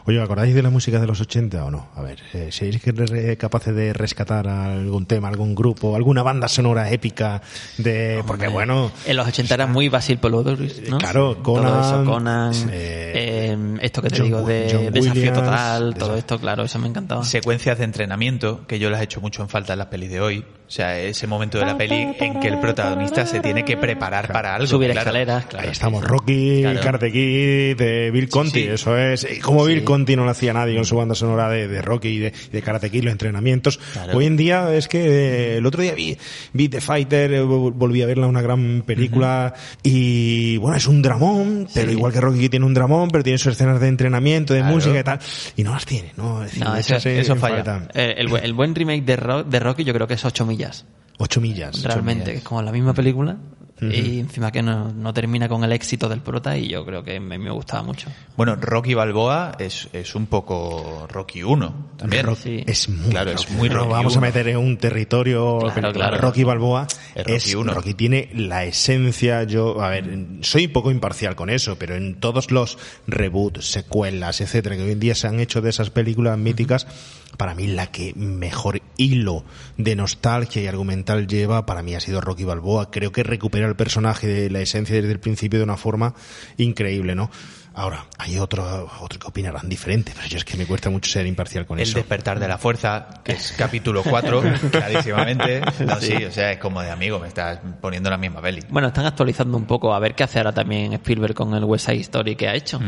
[0.06, 1.90] Oye, ¿acordáis de la música de los 80 o no?
[1.96, 6.48] A ver, eh, ¿seréis que re- capaces de rescatar algún tema, algún grupo, alguna banda
[6.48, 7.42] sonora épica
[7.78, 8.24] de...
[8.26, 8.90] Porque bueno...
[9.06, 10.98] En los 80 era muy Basil Pelodorus, ¿no?
[10.98, 13.12] Claro, Conan, eso, Conan, eh,
[13.52, 16.80] eh, esto que te John digo de John Desafío Williams, Total, todo esto, claro, eso
[16.80, 17.26] me encantaba.
[17.26, 18.37] secuencias de entrenamiento
[18.68, 20.46] que yo las he hecho mucho en falta en las pelis de hoy.
[20.68, 24.30] O sea, ese momento de la peli en que el protagonista se tiene que preparar
[24.34, 24.68] para algo.
[24.68, 25.00] Subir claro.
[25.10, 25.66] escaleras, claro.
[25.66, 26.82] Ahí estamos, Rocky, Claro.
[26.82, 28.68] Karate Kid, de Bill Conti, sí.
[28.68, 29.26] eso es.
[29.32, 32.10] Y Como Bill Conti no lo hacía nadie con su banda sonora de, de Rocky
[32.10, 33.78] y de, Karate Kid, los entrenamientos.
[33.94, 34.18] Claro.
[34.18, 36.18] Hoy en día es que eh, el otro día vi,
[36.52, 41.02] vi The Fighter, eh, vol- volví a verla, una gran película, y bueno, es un
[41.02, 44.60] dramón, pero igual que Rocky tiene un dramón, pero tiene sus escenas de entrenamiento, de
[44.60, 44.76] Claro.
[44.76, 45.20] música y tal,
[45.56, 46.44] y no las tiene, ¿no?
[46.44, 47.64] Es decir, No, eso- eso falla.
[47.64, 47.88] falta.
[47.94, 50.86] Eh, el, el buen remake de, Ro- de Rocky yo creo que es 8 millas,
[51.20, 51.82] Ocho millas.
[51.84, 52.38] realmente, millas.
[52.38, 53.38] es como la misma película
[53.80, 57.20] y encima que no, no termina con el éxito del prota y yo creo que
[57.20, 58.10] me, me gustaba mucho.
[58.36, 62.26] Bueno, Rocky Balboa es, es un poco Rocky 1 también.
[62.26, 62.64] Rock Sí.
[62.66, 63.54] es muy Claro, es Rocky.
[63.54, 65.60] muy Rocky vamos a meter en un territorio
[65.94, 66.18] Claro.
[66.18, 67.74] Rocky Balboa Es Rocky es uno.
[67.76, 70.10] Rocky tiene la esencia yo a ver
[70.42, 75.00] soy poco imparcial con eso pero en todos los reboots secuelas etcétera que hoy en
[75.00, 76.88] día se han hecho de esas películas míticas
[77.36, 79.44] para mí la que mejor hilo
[79.78, 83.76] de nostalgia y argumental lleva para mí ha sido Rocky Balboa creo que recupera el
[83.76, 86.16] personaje de la esencia desde el principio de una forma
[86.58, 87.30] increíble no
[87.78, 91.28] Ahora, hay otro, otro que opinarán diferente, pero yo es que me cuesta mucho ser
[91.28, 92.00] imparcial con El eso.
[92.00, 95.62] despertar de la fuerza, que es capítulo 4, clarísimamente.
[95.86, 98.64] No, sí, o sea, es como de amigo, me estás poniendo la misma peli.
[98.70, 101.86] Bueno, están actualizando un poco a ver qué hace ahora también Spielberg con el West
[101.86, 102.82] Side Story que ha hecho.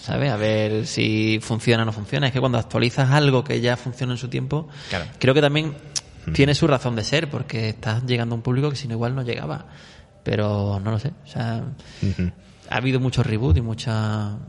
[0.00, 0.30] ¿Sabes?
[0.30, 2.26] A ver si funciona o no funciona.
[2.28, 5.04] Es que cuando actualizas algo que ya funciona en su tiempo, Claro.
[5.18, 5.74] creo que también
[6.34, 9.14] tiene su razón de ser, porque estás llegando a un público que si no igual
[9.14, 9.66] no llegaba.
[10.24, 11.12] Pero no lo sé.
[11.24, 11.62] O sea,
[12.70, 13.94] ha habido muchos reboot y muchos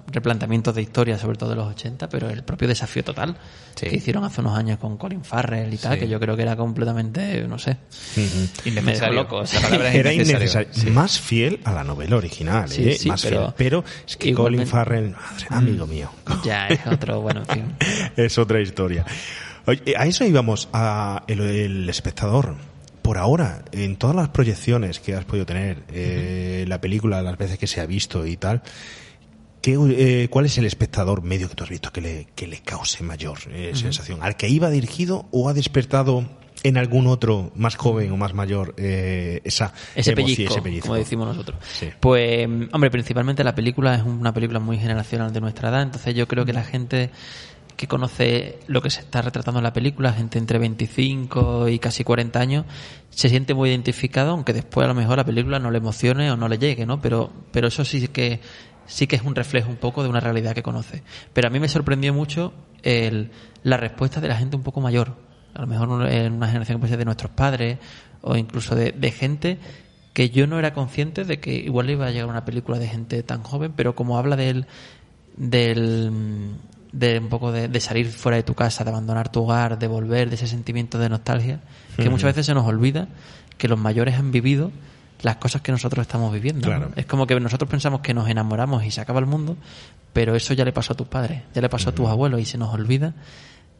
[0.07, 3.37] replanteamientos de historia, sobre todo de los 80, pero el propio desafío total
[3.75, 3.87] Sí.
[3.87, 5.99] que hicieron hace unos años con Colin Farrell y tal, Sí.
[6.01, 7.77] que yo creo que era completamente, no sé,
[8.15, 9.13] dejó Innecesario.
[9.15, 9.37] loco.
[9.37, 10.69] o sea, La palabra es Era innecesario.
[10.91, 12.97] Más fiel a la novela original, Sí, ¿eh?
[12.99, 13.53] sí, Más pero fiel.
[13.57, 16.09] Pero es que Colin Farrell, madre, amigo mío,
[16.43, 17.75] Ya es otro, bueno, en fin.
[18.17, 19.05] es otra historia.
[19.65, 22.55] Oye, a eso íbamos, a el, el espectador.
[23.09, 27.57] Por ahora, en todas las proyecciones que has podido tener, eh, la película, las veces
[27.57, 28.61] que se ha visto y tal,
[29.63, 32.59] ¿qué, eh, ¿cuál es el espectador medio que tú has visto que le, que le
[32.59, 34.21] cause mayor eh, sensación?
[34.21, 36.29] ¿Al que iba dirigido o ha despertado
[36.61, 40.87] en algún otro más joven o más mayor eh, esa Ese emoción, pellizco, ese pellizco?
[40.89, 41.57] como decimos nosotros.
[41.67, 41.89] Sí.
[41.99, 46.27] Pues, hombre, principalmente la película es una película muy generacional de nuestra edad, entonces yo
[46.27, 47.09] creo que la gente
[47.79, 52.03] que conoce lo que se está retratando en la película, gente entre 25 y casi
[52.03, 52.65] 40 años,
[53.09, 56.35] se siente muy identificado, aunque después a lo mejor la película no le emocione o
[56.35, 56.99] no le llegue, ¿no?
[56.99, 58.41] Pero, pero eso sí que
[58.85, 61.03] sí que es un reflejo un poco de una realidad que conoce.
[61.31, 62.51] Pero a mí me sorprendió mucho
[62.83, 63.31] el,
[63.63, 65.15] la respuesta de la gente un poco mayor,
[65.53, 67.77] a lo mejor en una generación ser de nuestros padres
[68.19, 69.57] o incluso de, de gente
[70.11, 73.23] que yo no era consciente de que igual iba a llegar una película de gente
[73.23, 74.67] tan joven, pero como habla del
[75.37, 76.11] del
[76.91, 79.87] de un poco de, de salir fuera de tu casa, de abandonar tu hogar, de
[79.87, 81.59] volver, de ese sentimiento de nostalgia,
[81.95, 83.07] que muchas veces se nos olvida
[83.57, 84.71] que los mayores han vivido
[85.21, 86.67] las cosas que nosotros estamos viviendo.
[86.95, 89.57] Es como que nosotros pensamos que nos enamoramos y se acaba el mundo,
[90.13, 92.45] pero eso ya le pasó a tus padres, ya le pasó a tus abuelos y
[92.45, 93.13] se nos olvida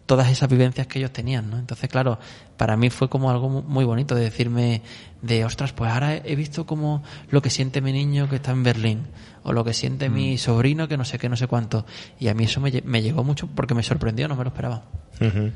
[0.05, 1.57] todas esas vivencias que ellos tenían, ¿no?
[1.59, 2.17] Entonces, claro,
[2.57, 4.81] para mí fue como algo mu- muy bonito de decirme
[5.21, 8.63] de, ostras, pues ahora he visto como lo que siente mi niño que está en
[8.63, 9.03] Berlín,
[9.43, 11.85] o lo que siente mi sobrino que no sé qué, no sé cuánto.
[12.19, 14.83] Y a mí eso me, me llegó mucho porque me sorprendió, no me lo esperaba.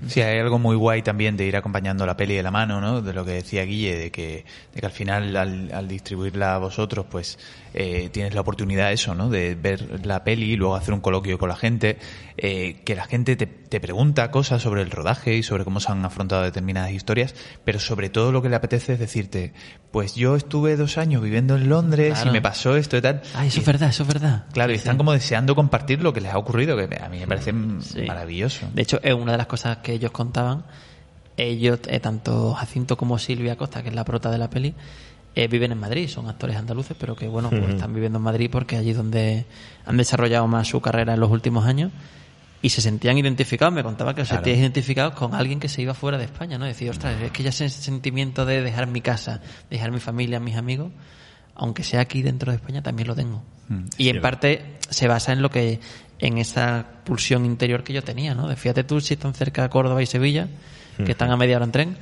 [0.07, 3.01] Sí, hay algo muy guay también de ir acompañando la peli de la mano, ¿no?
[3.01, 6.57] De lo que decía Guille, de que, de que al final, al, al distribuirla a
[6.57, 7.39] vosotros, pues
[7.73, 9.29] eh, tienes la oportunidad eso, ¿no?
[9.29, 11.97] De ver la peli y luego hacer un coloquio con la gente,
[12.37, 15.91] eh, que la gente te, te pregunta cosas sobre el rodaje y sobre cómo se
[15.91, 17.33] han afrontado determinadas historias,
[17.65, 19.53] pero sobre todo lo que le apetece es decirte,
[19.91, 22.29] pues yo estuve dos años viviendo en Londres Claro.
[22.29, 23.21] y me pasó esto y tal.
[23.35, 24.45] Ay, eso es verdad, eso es verdad.
[24.53, 27.27] Claro, y están como deseando compartir lo que les ha ocurrido, que a mí me
[27.27, 28.01] parece Sí.
[28.07, 28.67] maravilloso.
[28.73, 30.65] De hecho, es una de las cosas que ellos contaban.
[31.35, 34.75] Ellos, eh, tanto Jacinto como Silvia Costa, que es la prota de la peli,
[35.35, 38.49] eh, viven en Madrid, son actores andaluces, pero que bueno, pues están viviendo en Madrid
[38.51, 39.45] porque allí donde
[39.85, 41.91] han desarrollado más su carrera en los últimos años
[42.61, 44.43] y se sentían identificados, me contaba que se Claro.
[44.45, 46.65] sentían identificados con alguien que se iba fuera de España, ¿no?
[46.65, 50.55] Decir, ostras, es que ya ese sentimiento de dejar mi casa, dejar mi familia, mis
[50.55, 50.91] amigos,
[51.55, 53.43] aunque sea aquí dentro de España, también lo tengo.
[53.97, 55.79] Y en parte se basa en lo que
[56.19, 58.47] en esa pulsión interior que yo tenía, ¿no?
[58.47, 60.47] De fíjate tú si están cerca de Córdoba y Sevilla,
[61.03, 61.97] que están a media hora en tren,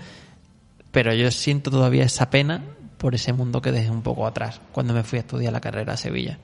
[0.91, 2.61] pero yo siento todavía esa pena
[3.01, 5.93] por ese mundo que dejé un poco atrás cuando me fui a estudiar la carrera
[5.93, 6.37] a Sevilla.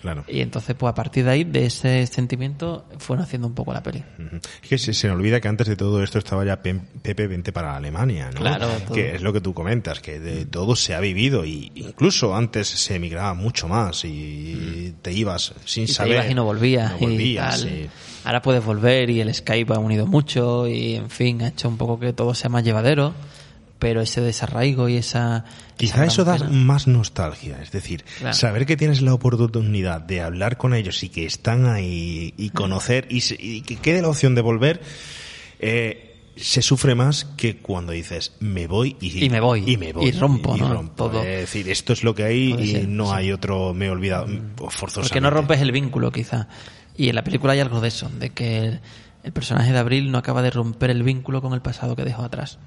[0.00, 0.22] Claro.
[0.28, 3.82] Y entonces, pues a partir de ahí, de ese sentimiento, fueron haciendo un poco la
[3.82, 4.04] peli.
[4.62, 7.52] Es que se, se me olvida que antes de todo esto estaba ya Pepe Vente
[7.52, 8.40] para Alemania, ¿no?
[8.40, 8.94] Claro, todo.
[8.94, 12.68] Que es lo que tú comentas, que de todo se ha vivido y incluso antes
[12.68, 16.12] se emigraba mucho más y te ibas sin Y te saber.
[16.12, 16.92] ibas y no volvías.
[16.92, 17.68] No y volvías, tal.
[17.70, 17.86] sí.
[18.24, 21.76] Ahora puedes volver y el Skype ha unido mucho y, en fin, ha hecho un
[21.78, 23.12] poco que todo sea más llevadero.
[23.84, 25.44] Pero ese desarraigo y esa.
[25.76, 28.34] Quizá esa eso da más nostalgia, es decir, Claro.
[28.34, 33.06] saber que tienes la oportunidad de hablar con ellos y que están ahí y conocer
[33.10, 34.80] y, se- y que quede la opción de volver,
[35.60, 39.64] eh, se sufre más que cuando dices me voy y, Y me voy.
[39.70, 40.72] y me voy Y rompo, ¿no?
[40.72, 40.94] rompo.
[41.10, 41.22] Todo.
[41.22, 43.12] Es decir, esto es lo que hay Puede y ser, no sí.
[43.16, 45.08] hay otro me he olvidado mm, forzosamente.
[45.10, 46.48] Porque no rompes el vínculo, quizá.
[46.96, 48.80] Y en la película hay algo de eso, de que el,
[49.24, 52.22] el personaje de Abril no acaba de romper el vínculo con el pasado que dejó
[52.22, 52.58] atrás.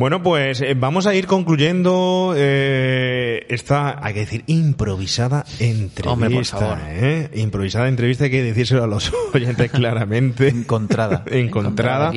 [0.00, 6.10] Bueno, pues eh, vamos a ir concluyendo eh, esta, hay que decir, improvisada entrevista.
[6.10, 6.78] Hombre, por favor.
[6.86, 7.30] ¿eh?
[7.34, 10.48] Improvisada entrevista, hay que decírselo a los oyentes claramente.
[10.48, 11.24] Encontrada.
[11.30, 12.12] Encontrada.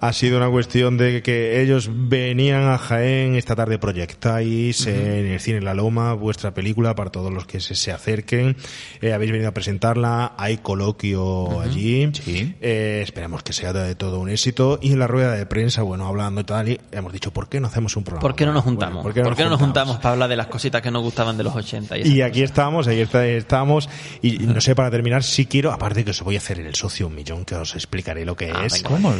[0.00, 5.40] Ha sido una cuestión de que ellos venían a Jaén, esta tarde proyectáis en el
[5.40, 8.56] Cine La Loma vuestra película para todos los que se, se acerquen.
[9.00, 12.10] Eh, habéis venido a presentarla, hay coloquio allí.
[12.12, 12.54] Sí.
[12.60, 14.78] Eh, esperamos que sea de todo un éxito.
[14.82, 17.60] Y en la rueda de prensa, bueno, hablando y tal, y hemos dicho, ¿por qué
[17.60, 18.20] no hacemos un programa?
[18.22, 19.02] ¿Por qué no nos Bueno, juntamos?
[19.02, 19.96] ¿por qué no nos juntamos?
[19.98, 21.98] para hablar de las cositas que nos gustaban de los 80?
[21.98, 23.88] Y, Y aquí estamos, ahí está- estamos.
[24.22, 27.06] Y no sé, para terminar, si quiero, aparte que os voy a hacer el socio
[27.06, 28.74] un millón, que os explicaré lo que Ah, es.
[28.82, 29.14] venga, ¿Cómo?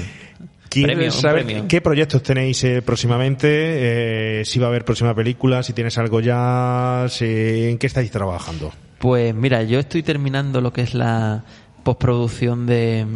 [0.70, 1.64] Quiero Premio, un saber premio.
[1.66, 6.20] qué proyectos tenéis eh, próximamente, eh, si va a haber próxima película, si tienes algo
[6.20, 7.24] ya, si-
[7.70, 8.70] en qué estáis trabajando.
[8.99, 11.43] Pues mira, yo estoy terminando lo que es la
[11.85, 13.07] postproducción de,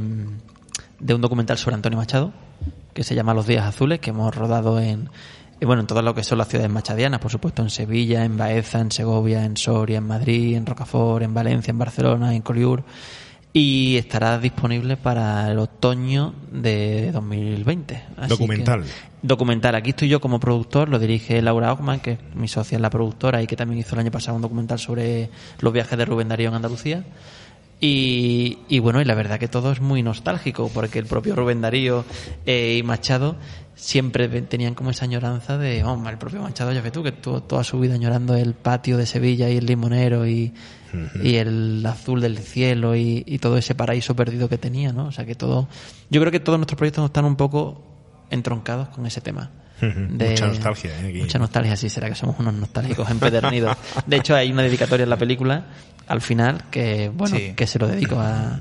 [0.99, 2.33] de un documental sobre Antonio Machado,
[2.95, 5.11] que se llama Los Días Azules, que hemos rodado en,
[5.63, 8.37] eh, bueno, en todas lo que son las ciudades machadianas, por supuesto, en Sevilla, en
[8.37, 12.83] Baeza, en Segovia, en Soria, en Madrid, en Rocafort, en Valencia, en Barcelona, en Collioure.
[13.55, 18.03] Y estará disponible para el otoño de 2020.
[18.17, 18.83] Así Documental.
[18.83, 18.89] que-
[19.23, 19.75] documental.
[19.77, 22.91] Aquí estoy yo como productor, lo dirige Laura Ockman, que es mi socia en la
[22.91, 25.29] productora y que también hizo el año pasado un documental sobre
[25.61, 27.05] los viajes de Rubén Darío en Andalucía.
[27.79, 31.61] Y, y bueno, y la verdad que todo es muy nostálgico, porque el propio Rubén
[31.61, 32.05] Darío
[32.47, 33.35] eh, y Machado
[33.75, 37.43] siempre tenían como esa añoranza de, oh, el propio Machado, ya ves tú, que estuvo
[37.43, 40.53] toda su vida añorando el patio de Sevilla y el limonero y,
[41.23, 45.07] y el azul del cielo y, y todo ese paraíso perdido que tenía, ¿no?
[45.07, 45.69] O sea que todo,
[46.11, 47.85] yo creo que todos nuestros proyectos están un poco
[48.31, 49.51] entroncados con ese tema.
[49.81, 51.09] de- Mucha nostalgia, ¿eh?
[51.09, 51.19] Aquí.
[51.21, 53.77] Mucha nostalgia, sí, será que somos unos nostálgicos empedernidos.
[54.07, 55.65] De hecho, hay una dedicatoria en la película,
[56.07, 57.55] al final, que, bueno, Sí.
[57.57, 58.61] que se lo dedico a,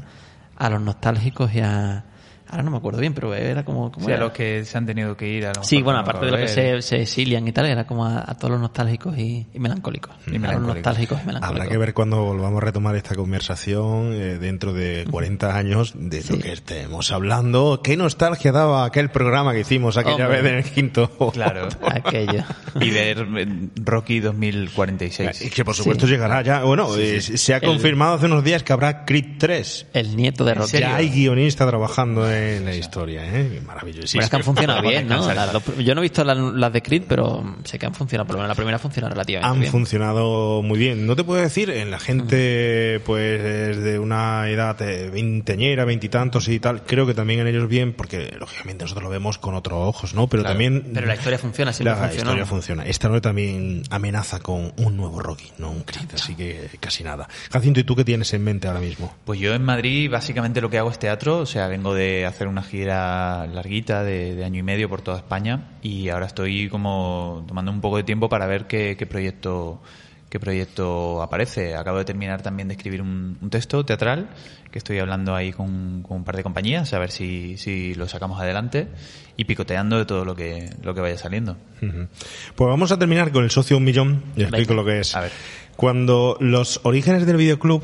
[0.57, 2.05] a los nostálgicos y a...
[2.52, 3.91] Ahora no me acuerdo bien, pero era como...
[3.91, 4.26] ¿cómo O sea, era?
[4.26, 6.47] los que se han tenido que ir a lo Sí, bueno, aparte de lo que
[6.47, 10.12] se, se exilian y tal, era como a, a todos los nostálgicos y, y melancólicos.
[10.28, 10.76] Y a los melancólicos.
[10.76, 11.60] nostálgicos y melancólicos.
[11.62, 16.18] Habrá que ver cuando volvamos a retomar esta conversación eh, dentro de 40 años de
[16.18, 16.38] lo Sí.
[16.39, 17.82] que estemos hablando.
[17.84, 20.41] ¿Qué nostalgia daba aquel programa que hicimos aquella Hombre.
[20.41, 21.10] vez en el quinto?
[21.34, 21.68] Claro.
[21.82, 22.43] Aquello.
[22.80, 23.47] Y ver eh,
[23.84, 25.41] Rocky 2046.
[25.41, 26.64] Y que por supuesto llegará ya.
[26.64, 29.88] Bueno, eh, se ha El- confirmado hace unos días que habrá Creed 3.
[29.93, 30.80] El nieto de Rocky.
[30.80, 33.62] Ya hay guionista trabajando en la historia, ¿eh?
[33.66, 34.08] Maravilloso.
[34.14, 35.34] Bueno, es que han funcionado bien, ¿no?
[35.34, 38.28] Las yo no he visto las, las de Creed, pero sé que han funcionado.
[38.28, 39.72] Por lo menos la primera funciona relativamente Han bien.
[39.72, 41.06] funcionado muy bien.
[41.08, 46.60] No te puedo decir, en la gente, pues, de una edad eh, veinteñera, veintitantos y
[46.60, 50.14] tal, creo que también en ellos bien, porque lógicamente nosotros lo vemos con otros ojos,
[50.14, 50.28] ¿no?
[50.28, 50.92] Pero también.
[50.94, 52.24] Pero la historia funciona, siempre La funcionó.
[52.32, 52.84] historia funciona.
[52.86, 57.28] Esta noche también amenaza con un nuevo Rocky, no un Creed, así que casi nada.
[57.52, 59.14] Jacinto, ¿y tú qué tienes en mente ahora mismo?
[59.26, 62.48] Pues yo en Madrid básicamente lo que hago es teatro, o sea, vengo de hacer
[62.48, 67.46] una gira larguita de, de año y medio por toda España y ahora estoy como
[67.48, 69.82] tomando un poco de tiempo para ver qué, qué proyecto
[70.32, 71.76] qué proyecto aparece.
[71.76, 74.30] Acabo de terminar también de escribir un, un texto teatral
[74.72, 78.08] que estoy hablando ahí con, con un par de compañías a ver si, si lo
[78.08, 78.88] sacamos adelante
[79.36, 81.58] y picoteando de todo lo que, lo que vaya saliendo.
[81.82, 84.24] Pues vamos a terminar con el socio un millón.
[84.38, 85.14] Y explico lo que es.
[85.18, 85.32] A ver.
[85.76, 87.84] Cuando los orígenes del videoclub,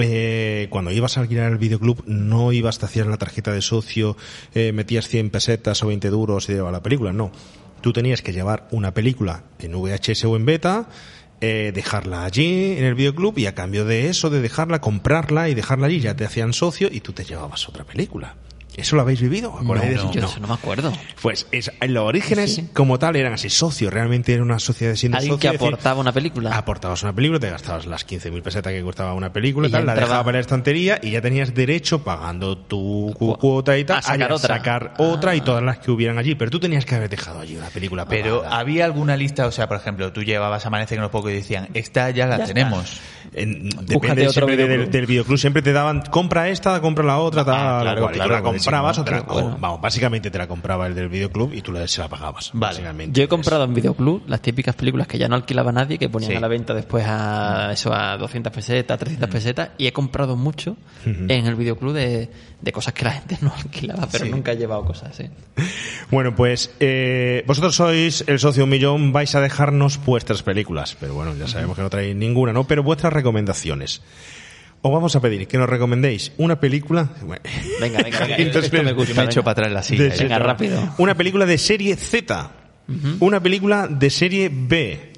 [0.00, 4.16] eh, cuando ibas a alquilar el videoclub, no ibas, te hacías la tarjeta de socio,
[4.54, 7.12] eh, metías 100 pesetas o 20 duros y llevaba la película.
[7.12, 7.32] No.
[7.80, 10.88] Tú tenías que llevar una película en VHS o en beta,
[11.40, 15.54] eh, dejarla allí en el videoclub y a cambio de eso, de dejarla, comprarla y
[15.54, 18.34] dejarla allí, ya te hacían socio y tú te llevabas otra película.
[18.78, 19.52] ¿Eso lo habéis vivido?
[19.58, 20.12] ¿Acordáis de No, eso?
[20.12, 20.92] Yo eso no me acuerdo.
[21.20, 22.68] Pues es, los orígenes Sí.
[22.72, 26.00] como tal eran así, socios, realmente era una sociedad siendo Alguien que socio, decir, aportaba
[26.00, 26.56] una película.
[26.56, 29.94] aportabas una película, te gastabas las 15.000 pesetas que costaba una película y tal, la
[29.94, 34.02] dejabas en la estantería y ya tenías derecho, pagando tu cu- cuota y tal, a
[34.02, 34.56] sacar a otra.
[34.56, 35.44] sacar otra y Ah.
[35.44, 36.34] todas las que hubieran allí.
[36.36, 38.58] Pero tú tenías que haber dejado allí una película Pero pagada.
[38.60, 41.68] había alguna lista, o sea, por ejemplo, tú llevabas Amanece en los pocos y decían,
[41.74, 43.00] esta ya la Ya tenemos.
[43.34, 44.90] En- depende otro siempre de- del, videoclub.
[44.92, 45.38] del videoclub.
[45.38, 49.10] Siempre te daban, compra esta, compra la otra, tal, Ah, claro, claro, comprabas o te
[49.10, 52.08] la- o, vamos, básicamente te la compraba el del videoclub y tú la- se la
[52.08, 52.50] pagabas.
[52.52, 52.82] Vale.
[53.12, 56.30] Yo he comprado en Videoclub las típicas películas que ya no alquilaba nadie, que ponían
[56.32, 56.36] Sí.
[56.36, 60.76] a la venta después a eso a 200 pesetas, 300 pesetas, y he comprado mucho
[61.04, 64.30] en el Videoclub de, de cosas que la gente no alquilaba, pero Sí.
[64.30, 65.30] nunca he llevado cosas así.
[66.10, 71.14] Bueno, pues eh, vosotros sois el socio un millón, vais a dejarnos vuestras películas, pero
[71.14, 72.64] bueno, ya sabemos que no traéis ninguna, ¿no?
[72.64, 74.02] Pero vuestras recomendaciones.
[74.80, 77.10] Os vamos a pedir que nos recomendéis una película.
[77.22, 77.42] bueno,
[77.80, 78.36] Venga, venga, venga.
[78.38, 79.14] Entonces, esto me gusta.
[79.14, 79.54] me he hecho venga.
[79.54, 79.98] para atrás la.
[80.18, 80.94] Venga, rápido.
[80.98, 82.52] Una película de serie Z.
[83.20, 85.12] Una película de serie B.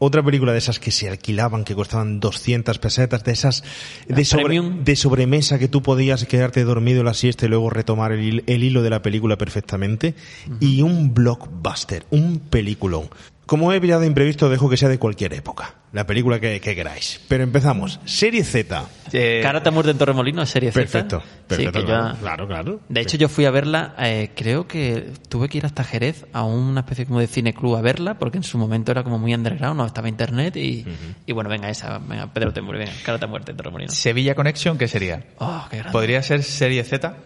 [0.00, 3.64] Otra película de esas que se alquilaban, que costaban 200 pesetas, de esas
[4.06, 8.12] de, sobre- de sobremesa que tú podías quedarte dormido en la siesta y luego retomar
[8.12, 10.14] el, el hilo de la película perfectamente.
[10.60, 13.08] Y un blockbuster, un peliculón.
[13.48, 15.74] Como he pillado de imprevisto, dejo que sea de cualquier época.
[15.94, 17.18] La película que, que queráis.
[17.28, 17.98] Pero empezamos.
[18.04, 18.84] Serie Z.
[19.10, 20.78] Eh, Karate muerte en Torremolino, serie Z.
[20.82, 21.22] Perfecto.
[21.46, 22.80] Perfecto, Sí, que claro, yo- claro, claro.
[22.90, 26.44] De hecho, yo fui a verla, eh, creo que tuve que ir hasta Jerez a
[26.44, 29.78] una especie como de cineclub a verla, porque en su momento era como muy underground,
[29.78, 30.84] no estaba internet y,
[31.24, 33.90] y bueno, venga esa, venga, Pedro te muere, venga, Karate muerte en Torremolino.
[33.90, 35.24] Sevilla Connection, ¿qué sería?
[35.38, 35.92] Oh, qué grande.
[35.92, 37.16] ¿Podría ser serie Z?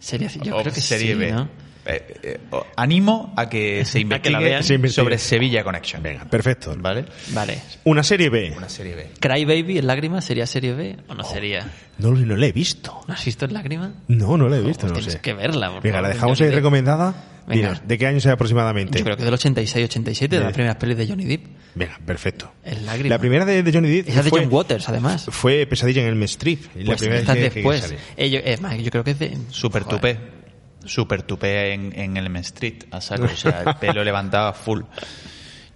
[0.00, 1.30] Serie, yo o creo que serie sí, B?
[1.30, 1.48] ¿no?
[1.84, 2.40] Eh, eh,
[2.76, 4.62] animo a que se A que la investigue vean.
[4.62, 5.02] Se investigue.
[5.04, 6.02] sobre Sevilla Connection.
[6.02, 6.74] Venga, perfecto.
[6.78, 7.04] ¿Vale?
[7.30, 7.58] Vale.
[7.84, 8.54] Una serie B.
[8.56, 9.10] Una serie B.
[9.18, 11.68] Cry Baby en lágrimas, ¿sería serie B o no sería?
[11.98, 13.00] No, no la he visto.
[13.08, 13.90] ¿No has visto en lágrimas?
[14.08, 15.20] No, no la he visto, Pues no tienes sé.
[15.20, 15.70] que verla.
[15.72, 17.28] por Venga, favor, la dejamos ahí recomendada.
[17.48, 17.70] Venga.
[17.70, 18.98] Dinos, ¿de qué año es aproximadamente?
[18.98, 21.44] Yo creo que del 86-87, de De- las primeras pelis de Johnny Depp.
[21.74, 22.52] Venga, perfecto.
[22.64, 23.10] En lágrimas.
[23.10, 25.26] La primera de, de Johnny Depp Esa es de fue, John Waters, además.
[25.30, 26.62] fue Pesadilla en el Strip.
[26.76, 27.94] la Pues primera esta que- que después.
[28.16, 29.36] Eh, yo, es más, yo creo que es de...
[29.50, 29.98] Super Joder.
[29.98, 30.41] tupé.
[30.86, 33.24] Super tupé en, en el M Street, a saco.
[33.24, 34.82] O sea, el pelo levantado full.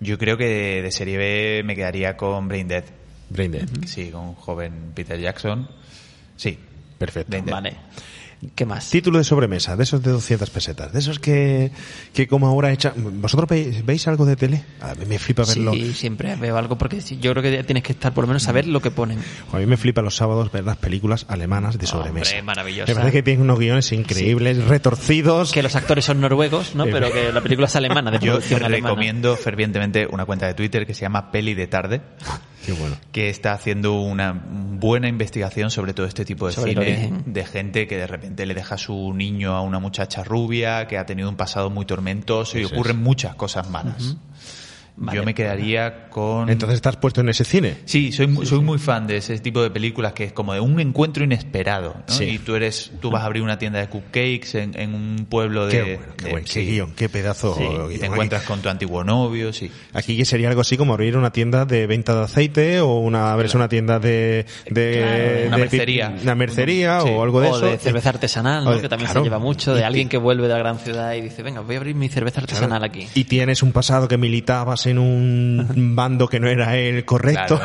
[0.01, 2.85] Yo creo que de, de serie B me quedaría con Brain Dead.
[3.31, 3.69] Brain Dead.
[3.87, 5.69] Sí, con un joven Peter Jackson.
[6.37, 6.59] Sí.
[6.99, 7.31] Perfecto.
[7.31, 7.55] Brain Dead.
[7.55, 7.77] Vale.
[8.55, 8.91] ¿Qué más?
[8.91, 11.71] Título de sobremesa, de esos de 200 pesetas, de esos que,
[12.13, 12.93] que como ahora hecha...
[12.95, 14.63] ¿Vosotros veis, veis algo de tele?
[14.83, 15.73] A mí me flipa verlo.
[15.73, 18.43] Sí, siempre veo algo porque sí, yo creo que tienes que estar por lo menos
[18.43, 19.19] saber lo que ponen.
[19.53, 22.31] A mí me flipa los sábados ver las películas alemanas de sobremesa.
[22.33, 22.93] Hombre, maravillosa.
[22.93, 25.53] Me parece que tienen unos guiones increíbles, retorcidos.
[25.53, 26.85] Que los actores son noruegos, ¿no?
[26.85, 26.91] Sí.
[26.93, 28.91] Pero que la película es alemana, de Yo producción te alemana.
[28.91, 32.03] recomiendo fervientemente una cuenta de Twitter que se llama Peli de Tarde,
[32.73, 32.97] bueno.
[33.13, 37.87] que está haciendo una buena investigación sobre todo este tipo de Sobre cine, de gente
[37.87, 41.29] que de repente le deja a su niño a una muchacha rubia, que ha tenido
[41.29, 44.17] un pasado muy tormentoso y Eso ocurren muchas cosas malas.
[44.99, 45.19] Vale.
[45.19, 46.49] Yo me quedaría con...
[46.49, 47.77] Entonces estás puesto en ese cine.
[47.85, 50.61] Sí, soy, mu- soy muy fan de ese tipo de películas que es como de
[50.61, 52.15] un encuentro inesperado, ¿no?
[52.15, 52.25] Sí.
[52.25, 55.67] Y tú eres, tú vas a abrir una tienda de cupcakes en, en un pueblo
[55.67, 55.73] de...
[55.73, 56.65] Qué bueno, qué, de- buen- qué sí.
[56.67, 57.55] guion, qué pedazo.
[57.59, 57.93] Sí, guion.
[57.93, 59.71] y te encuentras con tu antiguo novio, sí.
[59.93, 63.33] Aquí que sería algo así como abrir una tienda de venta de aceite o una
[63.33, 66.15] abrirse una tienda de, de, Claro, una de- mercería.
[66.23, 67.09] una mercería Sí.
[67.11, 67.67] o algo de o eso.
[67.67, 68.75] de cerveza artesanal, ¿no?
[68.75, 69.21] De- que también claro.
[69.21, 71.43] se lleva mucho, Y de que- alguien que vuelve de la gran ciudad y dice,
[71.43, 73.07] venga, voy a abrir mi cerveza artesanal aquí.
[73.15, 77.61] Y tienes un pasado que militabas en un bando que no era el correcto.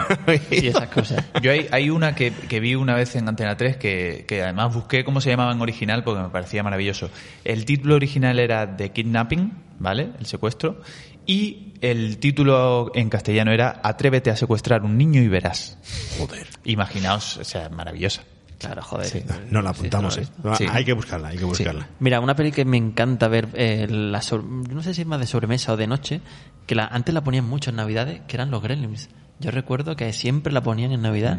[0.49, 1.25] Y esas cosas.
[1.41, 4.73] Yo hay, hay una que, que vi una vez en Antena 3 que, que además
[4.73, 7.09] busqué cómo se llamaba en original porque me parecía maravilloso.
[7.43, 10.09] El título original era The Kidnapping, ¿vale?
[10.19, 10.81] El secuestro.
[11.25, 15.77] Y el título en castellano era Atrévete a secuestrar un niño y verás.
[16.17, 16.47] Joder.
[16.63, 18.23] Imaginaos, o sea, maravillosa.
[18.67, 19.25] Claro, joder.
[19.49, 20.27] no la apuntamos, Sí, ¿eh?
[20.43, 20.65] no Sí.
[20.69, 21.87] Hay que buscarla, hay que buscarla.
[21.99, 25.19] Mira, una peli que me encanta ver, eh, la sobre- no sé si es más
[25.19, 26.21] de sobremesa o de noche,
[26.67, 29.09] que la, antes la ponían mucho en Navidades, que eran los Gremlins.
[29.41, 31.37] Yo recuerdo que siempre la ponían en Navidad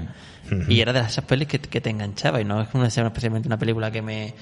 [0.68, 3.58] y era de esas pelis que, que te enganchaba y no es una, especialmente una
[3.58, 4.34] película que me,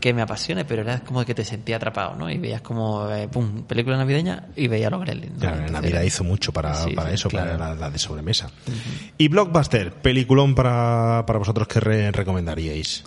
[0.00, 2.30] que me apasione, pero era como que te sentía atrapado, ¿no?
[2.30, 5.34] Y veías como, eh, pum, película navideña y veías los Gremlins.
[5.34, 5.38] ¿no?
[5.40, 7.52] Claro, en Entonces Navidad era- hizo mucho para, Sí, para eso, claro.
[7.58, 8.50] para la, la de sobremesa.
[9.18, 13.04] Y Blockbuster, peliculón para, para vosotros que re- recomendaríais.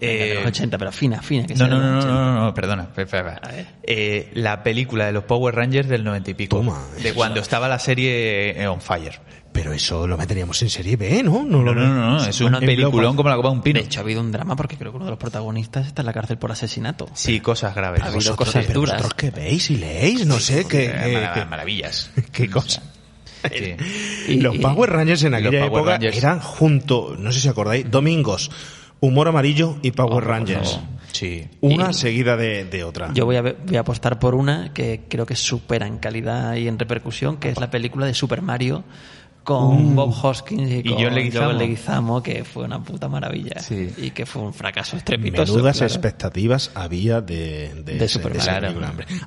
[0.00, 1.46] Eh, los 80, pero fina, fina.
[1.46, 2.12] Que no, no, no, no, 80.
[2.14, 2.88] no, no, perdona.
[3.82, 6.56] Eh, la película de los Power Rangers del noventa y pico.
[6.56, 7.14] Toma, de eso.
[7.14, 9.20] cuando estaba la serie eh, On Fire.
[9.52, 11.44] Pero eso lo meteríamos en serie B, ¿no?
[11.44, 13.78] No, No, no, no, no, es un peliculón como la copa de un pino.
[13.78, 16.06] De hecho, ha habido un drama porque creo que uno de los protagonistas está en
[16.06, 17.08] la cárcel por asesinato.
[17.14, 18.02] Sí, cosas graves.
[18.02, 18.96] Ha habido cosas pero duras.
[18.96, 20.26] ¿Vosotros qué veis y leéis?
[20.26, 22.10] No sé, qué, Eh, qué- mara- qué- maravillas.
[22.32, 22.82] qué cosa.
[23.56, 23.76] Sí.
[24.28, 26.16] Y- los y- Power Rangers en aquella época Rangers.
[26.16, 28.50] eran junto, no sé si acordáis, domingos,
[29.04, 30.80] Humor Amarillo y Power Oh, por Rangers.
[31.12, 31.46] Sí.
[31.60, 33.12] Una Y- seguida de, de otra.
[33.14, 36.66] Yo voy a, voy a apostar por una que creo que supera en calidad y
[36.66, 38.82] en repercusión, que es la película de Super Mario
[39.44, 41.46] con Bob Hoskins y, Y con John Leguizamo.
[41.48, 43.90] John Leguizamo, que fue una puta maravilla Sí.
[43.98, 45.52] y que fue un fracaso estrepitoso.
[45.52, 45.92] Menudas claro.
[45.92, 48.80] expectativas había de, de, De ese- Super Mario.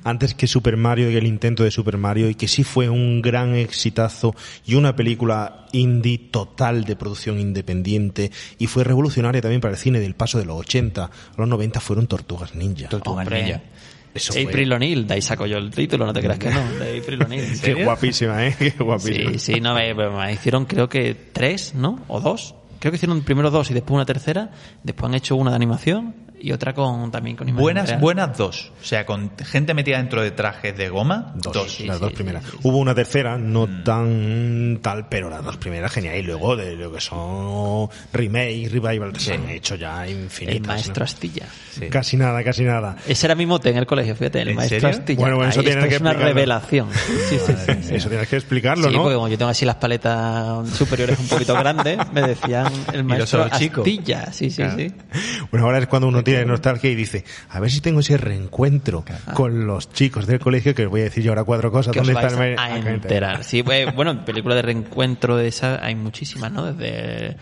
[0.04, 3.22] Antes que Super Mario y el intento de Super Mario y que sí fue un
[3.22, 4.34] gran exitazo
[4.66, 10.00] y una película indie total de producción independiente y fue revolucionaria también para el cine
[10.00, 12.88] del paso de los 80 a los 90 fueron Tortugas Ninja.
[12.88, 13.60] Tortugas Ninja.
[14.18, 16.60] Eso fue- April O'Neil, de ahí saco yo el título, no te creas que no,
[16.74, 17.60] de April O'Neil.
[17.62, 18.54] Qué guapísima, ¿eh?
[18.58, 19.30] Qué guapísima.
[19.32, 22.00] Sí, sí, no, me, me hicieron creo que tres, ¿no?
[22.08, 22.54] O dos.
[22.80, 24.50] Creo que hicieron primero dos y después una tercera.
[24.84, 28.00] Después han hecho una de animación y otra con también con imagen Buenas, real.
[28.00, 28.72] buenas dos.
[28.80, 31.72] O sea, con gente metida dentro de trajes de goma, Dos, dos.
[31.72, 32.44] sí, las sí, dos sí, primeras.
[32.44, 32.58] sí, sí.
[32.62, 36.16] Hubo una tercera, no tan tal, pero las dos primeras genial.
[36.16, 40.56] Y luego de lo que son remake, revival, se han hecho ya infinitas.
[40.56, 41.04] El maestro ¿no?
[41.04, 41.46] Astilla.
[41.72, 41.88] Sí.
[41.88, 42.96] Casi nada, casi nada.
[43.06, 44.98] Ese era mi mote en el colegio, fíjate, el ¿En maestro serio?
[44.98, 45.20] Astilla.
[45.20, 46.88] Bueno, bueno, eso Ahí, tienes esto que es una revelación.
[47.28, 47.94] Sí, sí, sí, sí.
[47.96, 49.02] Eso tienes que explicarlo, Sí, ¿no?
[49.02, 53.44] porque como yo tengo así las paletas superiores un poquito grandes, me decían el maestro.
[53.44, 54.32] Astilla.
[54.32, 54.92] Sí, sí, sí.
[55.50, 59.04] Bueno, ahora es cuando uno tiene nostalgia y dice, a ver si tengo ese reencuentro
[59.34, 61.94] con los chicos del colegio, que os voy a decir yo ahora cuatro cosas.
[61.94, 63.44] ¿Dónde vais está el a, a enterar.
[63.44, 66.72] Sí, pues, bueno, películas de reencuentro de esas hay muchísimas, ¿no?
[66.72, 67.36] Desde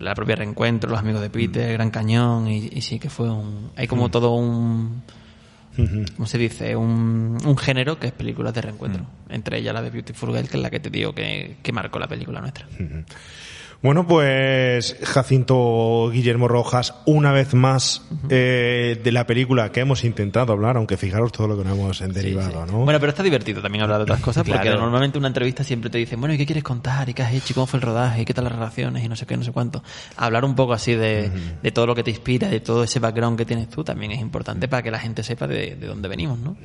[0.00, 3.70] la propia reencuentro, Los amigos de Peter, Gran Cañón, y, y sí que fue un...
[3.76, 5.02] Hay como todo un...
[6.16, 6.74] ¿Cómo se dice?
[6.74, 9.06] Un, un género que es películas de reencuentro.
[9.28, 12.00] Entre ellas la de Beautiful Girl, que es la que te digo que, que marcó
[12.00, 12.66] la película nuestra.
[13.80, 20.52] Bueno, pues Jacinto Guillermo Rojas, una vez más eh, de la película que hemos intentado
[20.52, 22.84] hablar, aunque fijaros todo lo que nos hemos derivado, ¿no?
[22.84, 25.98] Bueno, pero está divertido también hablar de otras cosas, porque normalmente una entrevista siempre te
[25.98, 27.08] dicen, bueno, ¿y qué quieres contar?
[27.08, 27.52] ¿Y qué has hecho?
[27.52, 28.22] ¿Y cómo fue el rodaje?
[28.22, 29.04] ¿Y qué tal las relaciones?
[29.04, 29.84] Y no sé qué, no sé cuánto.
[30.16, 31.30] Hablar un poco así de,
[31.62, 34.20] de todo lo que te inspira, de todo ese background que tienes tú, también es
[34.20, 36.56] importante para que la gente sepa de, de dónde venimos, ¿no?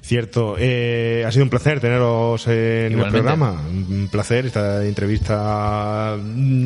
[0.00, 3.60] Cierto, eh, ha sido un placer teneros en el programa.
[3.68, 6.16] Un placer esta entrevista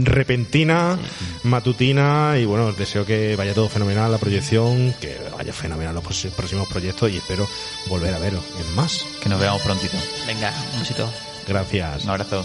[0.04, 0.98] repentina,
[1.44, 6.68] matutina y bueno, deseo que vaya todo fenomenal la proyección, que vaya fenomenal los próximos
[6.68, 7.48] proyectos y espero
[7.86, 9.04] volver a veros en más.
[9.22, 9.96] Que nos veamos prontito.
[10.26, 11.08] Venga, un besito.
[11.46, 12.04] Gracias.
[12.04, 12.44] Un abrazo.